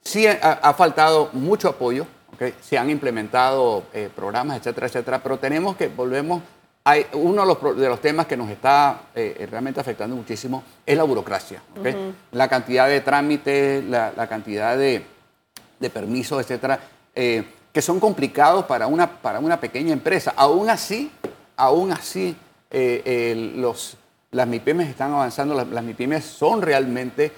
sí 0.00 0.28
ha, 0.28 0.52
ha 0.62 0.74
faltado 0.74 1.30
mucho 1.32 1.68
apoyo, 1.68 2.06
¿ok? 2.38 2.54
se 2.60 2.78
han 2.78 2.90
implementado 2.90 3.84
eh, 3.92 4.08
programas, 4.14 4.58
etcétera, 4.58 4.86
etcétera, 4.86 5.22
pero 5.22 5.38
tenemos 5.38 5.76
que, 5.76 5.88
volvemos 5.88 6.42
hay, 6.88 7.04
uno 7.12 7.42
de 7.42 7.48
los, 7.48 7.76
de 7.76 7.86
los 7.86 8.00
temas 8.00 8.26
que 8.26 8.34
nos 8.34 8.48
está 8.48 9.02
eh, 9.14 9.46
realmente 9.50 9.78
afectando 9.78 10.16
muchísimo 10.16 10.62
es 10.86 10.96
la 10.96 11.02
burocracia. 11.02 11.60
¿okay? 11.78 12.14
La 12.32 12.48
cantidad 12.48 12.88
de 12.88 13.02
trámites, 13.02 13.84
la, 13.84 14.12
la 14.16 14.26
cantidad 14.26 14.74
de, 14.74 15.04
de, 15.78 15.90
permisos, 15.90 16.40
etcétera, 16.40 16.80
eh, 17.14 17.44
que 17.74 17.82
son 17.82 18.00
complicados 18.00 18.64
para 18.64 18.86
una, 18.86 19.06
para 19.06 19.38
una 19.38 19.60
pequeña 19.60 19.92
empresa. 19.92 20.32
Aún 20.34 20.70
así, 20.70 21.10
aún 21.56 21.92
así, 21.92 22.34
eh, 22.70 23.52
los, 23.56 23.98
las 24.30 24.46
MIPIMES 24.46 24.88
están 24.88 25.12
avanzando, 25.12 25.54
las, 25.54 25.68
las 25.68 25.84
MIPIMES 25.84 26.24
son 26.24 26.62
realmente 26.62 27.30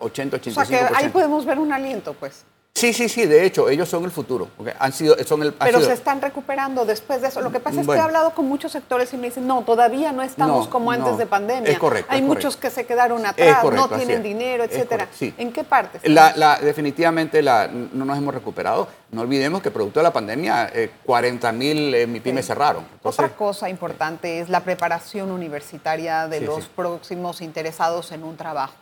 80-85%. 0.00 0.48
O 0.48 0.64
sea 0.64 0.88
que 0.88 0.94
ahí 0.96 1.08
podemos 1.10 1.46
ver 1.46 1.60
un 1.60 1.72
aliento, 1.72 2.14
pues. 2.14 2.44
Sí, 2.82 2.92
sí, 2.92 3.08
sí, 3.08 3.26
de 3.26 3.44
hecho, 3.44 3.68
ellos 3.68 3.88
son 3.88 4.02
el 4.02 4.10
futuro. 4.10 4.48
Han 4.80 4.92
sido, 4.92 5.16
son 5.24 5.40
el, 5.44 5.52
Pero 5.52 5.80
se 5.80 5.92
están 5.92 6.20
recuperando 6.20 6.84
después 6.84 7.22
de 7.22 7.28
eso. 7.28 7.40
Lo 7.40 7.52
que 7.52 7.60
pasa 7.60 7.80
es 7.80 7.86
que 7.86 7.92
he 7.92 8.00
hablado 8.00 8.34
con 8.34 8.48
muchos 8.48 8.72
sectores 8.72 9.12
y 9.12 9.16
me 9.18 9.28
dicen, 9.28 9.46
no, 9.46 9.62
todavía 9.62 10.10
no 10.10 10.20
estamos 10.22 10.66
como 10.66 10.90
antes 10.90 11.16
de 11.16 11.26
pandemia. 11.26 11.70
Es 11.70 11.78
correcto. 11.78 12.10
Hay 12.12 12.22
muchos 12.22 12.56
que 12.56 12.70
se 12.70 12.84
quedaron 12.84 13.24
atrás, 13.24 13.62
no 13.72 13.88
tienen 13.88 14.24
dinero, 14.24 14.64
etcétera. 14.64 15.06
¿En 15.20 15.52
qué 15.52 15.62
parte? 15.62 16.00
La, 16.08 16.58
definitivamente 16.60 17.40
la, 17.40 17.68
no 17.68 18.04
nos 18.04 18.18
hemos 18.18 18.34
recuperado. 18.34 18.88
No 19.12 19.20
olvidemos 19.20 19.62
que 19.62 19.70
producto 19.70 20.00
de 20.00 20.04
la 20.04 20.12
pandemia, 20.12 20.72
40 21.04 21.48
eh, 21.48 21.52
mil 21.52 21.94
eh, 21.94 22.06
MIPIMES 22.08 22.46
cerraron. 22.46 22.84
Otra 23.04 23.28
cosa 23.28 23.68
importante 23.68 24.40
es 24.40 24.48
la 24.48 24.60
preparación 24.60 25.30
universitaria 25.30 26.26
de 26.26 26.40
los 26.40 26.66
próximos 26.66 27.42
interesados 27.42 28.10
en 28.10 28.24
un 28.24 28.36
trabajo 28.36 28.72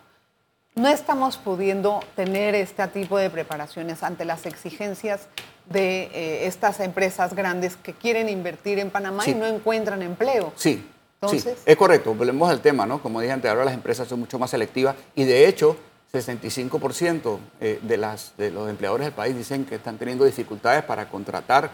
no 0.75 0.87
estamos 0.87 1.37
pudiendo 1.37 2.01
tener 2.15 2.55
este 2.55 2.87
tipo 2.87 3.17
de 3.17 3.29
preparaciones 3.29 4.03
ante 4.03 4.25
las 4.25 4.45
exigencias 4.45 5.27
de 5.69 6.03
eh, 6.13 6.47
estas 6.47 6.79
empresas 6.79 7.33
grandes 7.33 7.75
que 7.75 7.93
quieren 7.93 8.29
invertir 8.29 8.79
en 8.79 8.89
Panamá 8.89 9.23
y 9.27 9.35
no 9.35 9.45
encuentran 9.45 10.01
empleo. 10.01 10.53
Sí. 10.55 10.85
Entonces, 11.21 11.59
es 11.63 11.75
correcto, 11.75 12.15
volvemos 12.15 12.49
al 12.49 12.61
tema, 12.61 12.87
¿no? 12.87 12.99
Como 12.99 13.21
dije 13.21 13.31
antes, 13.31 13.51
ahora 13.51 13.65
las 13.65 13.75
empresas 13.75 14.07
son 14.07 14.19
mucho 14.19 14.39
más 14.39 14.49
selectivas 14.49 14.95
y 15.13 15.23
de 15.23 15.47
hecho 15.47 15.77
65% 16.11 17.37
eh, 17.59 17.79
de, 17.81 17.97
las, 17.97 18.33
de 18.37 18.49
los 18.49 18.67
empleadores 18.67 19.05
del 19.05 19.13
país 19.13 19.35
dicen 19.37 19.65
que 19.65 19.75
están 19.75 19.99
teniendo 19.99 20.25
dificultades 20.25 20.83
para 20.83 21.07
contratar 21.09 21.69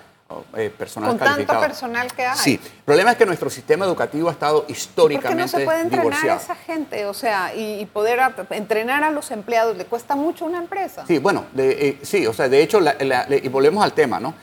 eh, 0.57 0.69
personal 0.77 1.11
Con 1.11 1.19
tanto 1.19 1.59
personal 1.59 2.11
que 2.13 2.25
hay. 2.25 2.37
Sí, 2.37 2.59
el 2.61 2.83
problema 2.83 3.11
es 3.11 3.17
que 3.17 3.25
nuestro 3.25 3.49
sistema 3.49 3.85
educativo 3.85 4.27
ha 4.27 4.33
estado 4.33 4.65
históricamente 4.67 5.27
¿Por 5.27 5.37
qué 5.37 5.41
no 5.41 5.47
se 5.47 5.65
puede 5.65 5.81
entrenar 5.81 6.29
a 6.29 6.35
esa 6.35 6.55
gente? 6.55 7.05
O 7.05 7.13
sea, 7.13 7.55
y, 7.55 7.85
poder 7.85 8.19
entrenar 8.49 9.03
a 9.03 9.11
los 9.11 9.31
empleados, 9.31 9.77
¿le 9.77 9.85
cuesta 9.85 10.15
mucho 10.15 10.45
una 10.45 10.57
empresa? 10.57 11.05
Sí, 11.07 11.19
bueno, 11.19 11.45
eh, 11.57 11.99
sí, 12.01 12.27
o 12.27 12.33
sea, 12.33 12.49
de 12.49 12.61
hecho, 12.61 12.81
y 12.81 13.47
volvemos 13.47 13.83
al 13.83 13.93
tema, 13.93 14.19
¿no? 14.19 14.33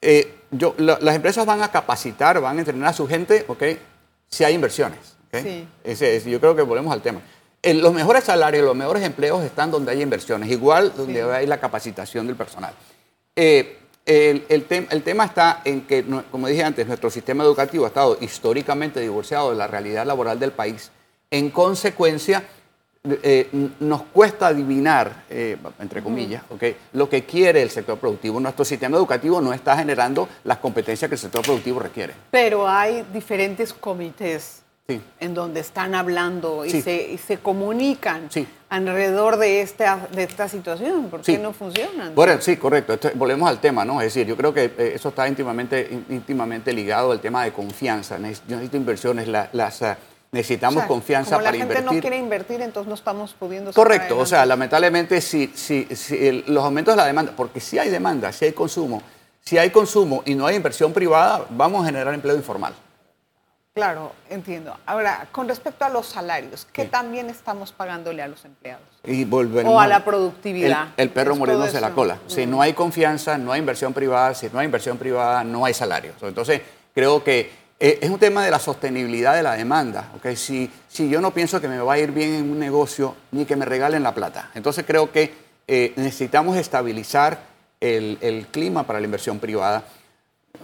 Eh, 0.00 0.42
yo, 0.50 0.74
las 0.78 1.14
empresas 1.14 1.44
van 1.44 1.62
a 1.62 1.70
capacitar, 1.70 2.40
van 2.40 2.56
a 2.56 2.60
entrenar 2.60 2.90
a 2.90 2.92
su 2.92 3.06
gente, 3.08 3.44
¿ok? 3.48 3.64
Si 4.28 4.44
hay 4.44 4.54
inversiones. 4.54 5.16
¿okay? 5.28 5.68
Sí. 5.94 6.30
yo 6.30 6.40
creo 6.40 6.54
que 6.54 6.62
volvemos 6.62 6.92
al 6.92 7.02
tema. 7.02 7.20
los 7.64 7.92
mejores 7.92 8.24
salarios, 8.24 8.64
los 8.64 8.76
mejores 8.76 9.02
empleos 9.02 9.42
están 9.42 9.70
donde 9.70 9.90
hay 9.90 10.00
inversiones, 10.00 10.48
igual 10.50 10.92
donde 10.96 11.22
hay 11.22 11.46
la 11.46 11.58
capacitación 11.58 12.26
del 12.26 12.36
personal. 12.36 12.72
Eh, 13.34 13.78
el, 14.08 15.02
tema 15.04 15.24
está 15.24 15.60
en 15.64 15.82
que, 15.82 16.04
como 16.30 16.46
dije 16.48 16.64
antes, 16.64 16.86
nuestro 16.86 17.10
sistema 17.10 17.44
educativo 17.44 17.84
ha 17.84 17.88
estado 17.88 18.16
históricamente 18.20 19.00
divorciado 19.00 19.50
de 19.50 19.56
la 19.56 19.66
realidad 19.66 20.06
laboral 20.06 20.38
del 20.38 20.52
país. 20.52 20.90
En 21.30 21.50
consecuencia, 21.50 22.42
eh, 23.04 23.48
nos 23.80 24.02
cuesta 24.04 24.48
adivinar, 24.48 25.24
eh, 25.28 25.56
entre 25.78 26.02
comillas, 26.02 26.42
lo 26.92 27.08
que 27.08 27.24
quiere 27.24 27.62
el 27.62 27.70
sector 27.70 27.98
productivo. 27.98 28.40
Nuestro 28.40 28.64
sistema 28.64 28.96
educativo 28.96 29.40
no 29.40 29.52
está 29.52 29.76
generando 29.76 30.28
las 30.44 30.58
competencias 30.58 31.08
que 31.08 31.14
el 31.14 31.20
sector 31.20 31.42
productivo 31.42 31.78
requiere. 31.78 32.14
Pero 32.30 32.66
hay 32.66 33.06
diferentes 33.12 33.72
comités 33.74 34.62
en 35.20 35.34
donde 35.34 35.60
están 35.60 35.94
hablando 35.94 36.64
y, 36.64 36.70
se, 36.70 37.18
se, 37.18 37.36
comunican 37.36 38.30
alrededor 38.70 39.36
de 39.36 39.60
esta, 39.60 40.08
de 40.14 40.22
esta 40.22 40.48
situación. 40.48 41.10
¿Por 41.10 41.20
qué 41.20 41.36
no 41.36 41.52
funcionan? 41.52 42.14
Bueno, 42.14 42.40
sí, 42.40 42.56
correcto. 42.56 42.98
volvemos 43.14 43.50
al 43.50 43.58
tema, 43.58 43.84
¿no? 43.84 44.00
Es 44.00 44.14
decir, 44.14 44.26
yo 44.26 44.34
creo 44.34 44.54
que 44.54 44.64
eh, 44.64 44.92
eso 44.94 45.10
está 45.10 45.28
íntimamente, 45.28 46.04
íntimamente 46.08 46.72
ligado 46.72 47.12
al 47.12 47.20
tema 47.20 47.44
de 47.44 47.52
confianza. 47.52 48.16
Yo 48.16 48.56
necesito 48.56 48.78
inversiones, 48.78 49.28
las... 49.28 49.82
Ah, 49.82 49.98
necesitamos 50.32 50.84
confianza 50.84 51.36
para 51.36 51.54
invertir. 51.54 51.60
Como 51.60 51.72
la 51.72 51.78
gente 51.80 51.94
no 51.94 52.00
quiere 52.00 52.16
invertir, 52.16 52.62
entonces 52.62 52.88
no 52.88 52.94
estamos 52.94 53.34
pudiendo... 53.34 53.74
Correcto, 53.74 54.18
o 54.18 54.24
sea, 54.24 54.46
lamentablemente 54.46 55.20
si, 55.20 55.48
si, 55.54 55.84
si 55.94 56.44
los 56.46 56.64
aumentos 56.64 56.94
de 56.94 56.96
la 56.96 57.06
demanda, 57.06 57.32
porque 57.36 57.60
si 57.60 57.78
hay 57.78 57.90
demanda, 57.90 58.32
si 58.32 58.46
hay 58.46 58.52
consumo, 58.52 59.02
si 59.42 59.58
hay 59.58 59.68
consumo 59.68 60.22
y 60.24 60.34
no 60.34 60.46
hay 60.46 60.56
inversión 60.56 60.94
privada, 60.94 61.44
vamos 61.50 61.82
a 61.82 61.86
generar 61.86 62.14
empleo 62.14 62.36
informal. 62.36 62.74
Claro, 63.78 64.10
entiendo. 64.28 64.76
Ahora, 64.86 65.28
con 65.30 65.46
respecto 65.46 65.84
a 65.84 65.88
los 65.88 66.04
salarios, 66.04 66.66
¿qué 66.72 66.86
también 66.86 67.30
estamos 67.30 67.70
pagándole 67.70 68.20
a 68.22 68.26
los 68.26 68.44
empleados? 68.44 68.82
Y 69.04 69.24
o 69.32 69.78
a 69.78 69.86
la 69.86 70.04
productividad. 70.04 70.88
El, 70.96 71.10
perro 71.10 71.36
muriéndose 71.36 71.80
la 71.80 71.90
cola. 71.90 72.18
Si 72.26 72.44
no 72.44 72.60
hay 72.60 72.72
confianza, 72.72 73.38
no 73.38 73.52
hay 73.52 73.60
inversión 73.60 73.92
privada. 73.92 74.34
Si 74.34 74.48
no 74.52 74.58
hay 74.58 74.64
inversión 74.64 74.98
privada, 74.98 75.44
no 75.44 75.64
hay 75.64 75.74
salarios. 75.74 76.16
Entonces, 76.22 76.60
creo 76.92 77.22
que 77.22 77.52
eh, 77.78 78.00
es 78.02 78.10
un 78.10 78.18
tema 78.18 78.44
de 78.44 78.50
la 78.50 78.58
sostenibilidad 78.58 79.36
de 79.36 79.44
la 79.44 79.52
demanda. 79.52 80.10
¿okay? 80.16 80.34
Si, 80.34 80.68
si 80.88 81.08
yo 81.08 81.20
no 81.20 81.30
pienso 81.32 81.60
que 81.60 81.68
me 81.68 81.78
va 81.78 81.92
a 81.92 81.98
ir 82.00 82.10
bien 82.10 82.34
en 82.34 82.50
un 82.50 82.58
negocio, 82.58 83.14
ni 83.30 83.44
que 83.44 83.54
me 83.54 83.64
regalen 83.64 84.02
la 84.02 84.12
plata. 84.12 84.50
Entonces, 84.56 84.84
creo 84.84 85.12
que 85.12 85.32
eh, 85.68 85.92
necesitamos 85.94 86.56
estabilizar 86.56 87.38
el, 87.80 88.18
el 88.22 88.48
clima 88.48 88.88
para 88.88 88.98
la 88.98 89.04
inversión 89.04 89.38
privada 89.38 89.84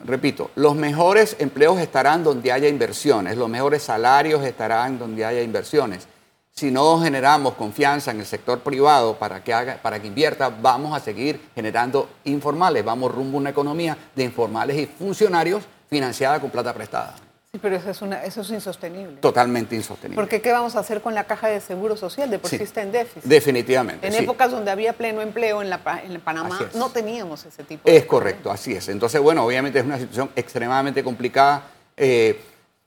repito, 0.05 0.51
los 0.55 0.75
mejores 0.75 1.37
empleos 1.39 1.79
estarán 1.79 2.25
donde 2.25 2.53
haya 2.53 2.69
inversiones, 2.69 3.37
los 3.37 3.49
mejores 3.49 3.83
salarios 3.83 4.45
estarán 4.45 4.99
donde 4.99 5.25
haya 5.25 5.43
inversiones. 5.43 6.09
Si 6.51 6.71
no 6.71 7.01
generamos 7.01 7.55
confianza 7.55 8.13
en 8.13 8.21
el 8.21 8.27
sector 8.27 8.61
privado 8.61 9.17
para 9.17 9.43
que, 9.43 9.53
haga, 9.53 9.79
para 9.83 10.01
que 10.01 10.07
invierta, 10.07 10.51
vamos 10.51 10.97
a 10.97 11.01
seguir 11.01 11.41
generando 11.55 12.09
informales, 12.25 12.85
vamos 12.85 13.13
rumbo 13.13 13.39
a 13.39 13.41
una 13.41 13.51
economía 13.51 13.97
de 14.15 14.23
informales 14.23 14.77
y 14.79 14.87
funcionarios 14.87 15.65
financiada 15.91 16.41
con 16.41 16.51
plata 16.51 16.73
prestada. 16.73 17.24
Pero 17.61 17.77
eso 17.77 17.91
es, 17.91 18.03
eso 18.25 18.41
es 18.41 18.51
insostenible. 18.51 19.17
Totalmente 19.21 19.77
insostenible. 19.77 20.17
Porque 20.17 20.41
¿qué 20.41 20.53
vamos 20.53 20.77
a 20.77 20.81
hacer 20.81 21.01
con 21.01 21.15
la 21.15 21.25
caja 21.25 21.49
de 21.49 21.61
seguro 21.61 21.97
social? 21.97 22.31
De 22.31 22.39
por 22.39 22.51
sí, 22.51 22.57
está 22.61 22.83
en 22.83 22.93
déficit. 22.93 23.25
Definitivamente. 23.25 24.07
En 24.07 24.15
épocas 24.15 24.51
donde 24.51 24.71
había 24.71 24.93
pleno 24.93 25.21
empleo 25.21 25.63
en, 25.63 25.71
la, 25.71 25.81
en 26.05 26.21
Panamá, 26.21 26.59
no 26.75 26.91
teníamos 26.91 27.45
ese 27.45 27.63
tipo 27.65 27.89
de... 27.89 27.97
Es 27.97 28.07
correcto, 28.07 28.51
así 28.51 28.73
es. 28.73 28.89
Entonces, 28.89 29.21
bueno, 29.21 29.45
obviamente 29.45 29.79
es 29.79 29.85
una 29.85 29.99
situación 29.99 30.31
extremadamente 30.35 31.05
complicada. 31.05 31.65
Eh, 31.97 32.41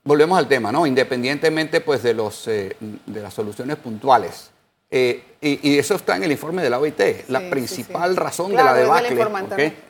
volvemos 0.04 0.38
al 0.38 0.48
tema, 0.48 0.70
¿no? 0.70 0.86
Independientemente 0.86 1.80
pues, 1.80 2.02
de, 2.02 2.14
los, 2.14 2.46
eh, 2.48 2.76
de 2.80 3.20
las 3.20 3.32
soluciones 3.32 3.76
puntuales. 3.76 4.50
Eh, 4.90 5.22
y, 5.40 5.78
eso 5.78 5.94
está 5.94 6.16
en 6.16 6.24
el 6.24 6.32
informe 6.32 6.62
de 6.62 6.70
la 6.70 6.78
OIT. 6.78 7.28
la 7.28 7.50
principal 7.50 8.16
razón 8.16 8.50
de 8.50 8.56
la 8.56 8.72
debacle 8.72 9.16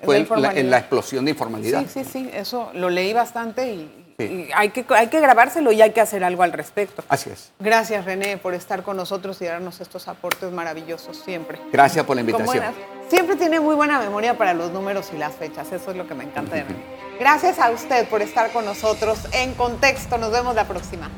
fue 0.02 0.26
en 0.54 0.70
la 0.70 0.78
explosión 0.78 1.24
de 1.24 1.30
informalidad. 1.30 1.84
Sí, 1.86 2.02
sí, 2.02 2.10
sí. 2.10 2.30
Eso 2.32 2.70
lo 2.74 2.90
leí 2.90 3.12
bastante 3.12 3.72
y 3.72 4.07
hay, 4.18 4.70
que, 4.70 4.85
hay 4.94 5.07
que 5.07 5.20
grabárselo 5.20 5.70
y 5.70 5.81
hay 5.81 5.92
que 5.92 6.00
hacer 6.00 6.24
algo 6.24 6.42
al 6.42 6.52
respecto. 6.52 7.04
Así 7.09 7.31
es. 7.31 7.52
Gracias, 7.61 8.04
René, 8.04 8.37
por 8.37 8.52
estar 8.52 8.83
con 8.83 8.96
nosotros 8.96 9.40
y 9.42 9.44
darnos 9.44 9.81
estos 9.81 10.09
aportes 10.09 10.50
maravillosos 10.50 11.16
siempre. 11.18 11.61
Gracias 11.72 12.04
por 12.04 12.16
la 12.16 12.22
invitación. 12.22 12.64
siempre 13.09 13.37
tiene 13.37 13.61
muy 13.61 13.76
buena 13.76 14.00
memoria 14.00 14.37
para 14.37 14.54
los 14.54 14.72
números 14.72 15.11
y 15.14 15.18
las 15.18 15.37
fechas. 15.37 15.70
Eso 15.70 15.92
es 15.92 15.96
lo 15.96 16.09
que 16.09 16.14
me 16.14 16.24
encanta 16.24 16.57
de 16.57 16.64
René. 16.64 16.81
Gracias 17.20 17.61
a 17.61 17.70
usted 17.70 18.09
por 18.09 18.20
estar 18.20 18.50
con 18.50 18.64
nosotros 18.64 19.20
en 19.33 19.54
Contexto. 19.54 20.18
Nos 20.18 20.33
vemos 20.33 20.57
la 20.57 20.66
próxima. 20.66 21.09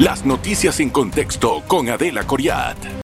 Las 0.00 0.24
noticias 0.24 0.80
en 0.80 0.90
contexto 0.90 1.62
con 1.68 1.88
Adela 1.88 2.24
Coriat. 2.24 2.92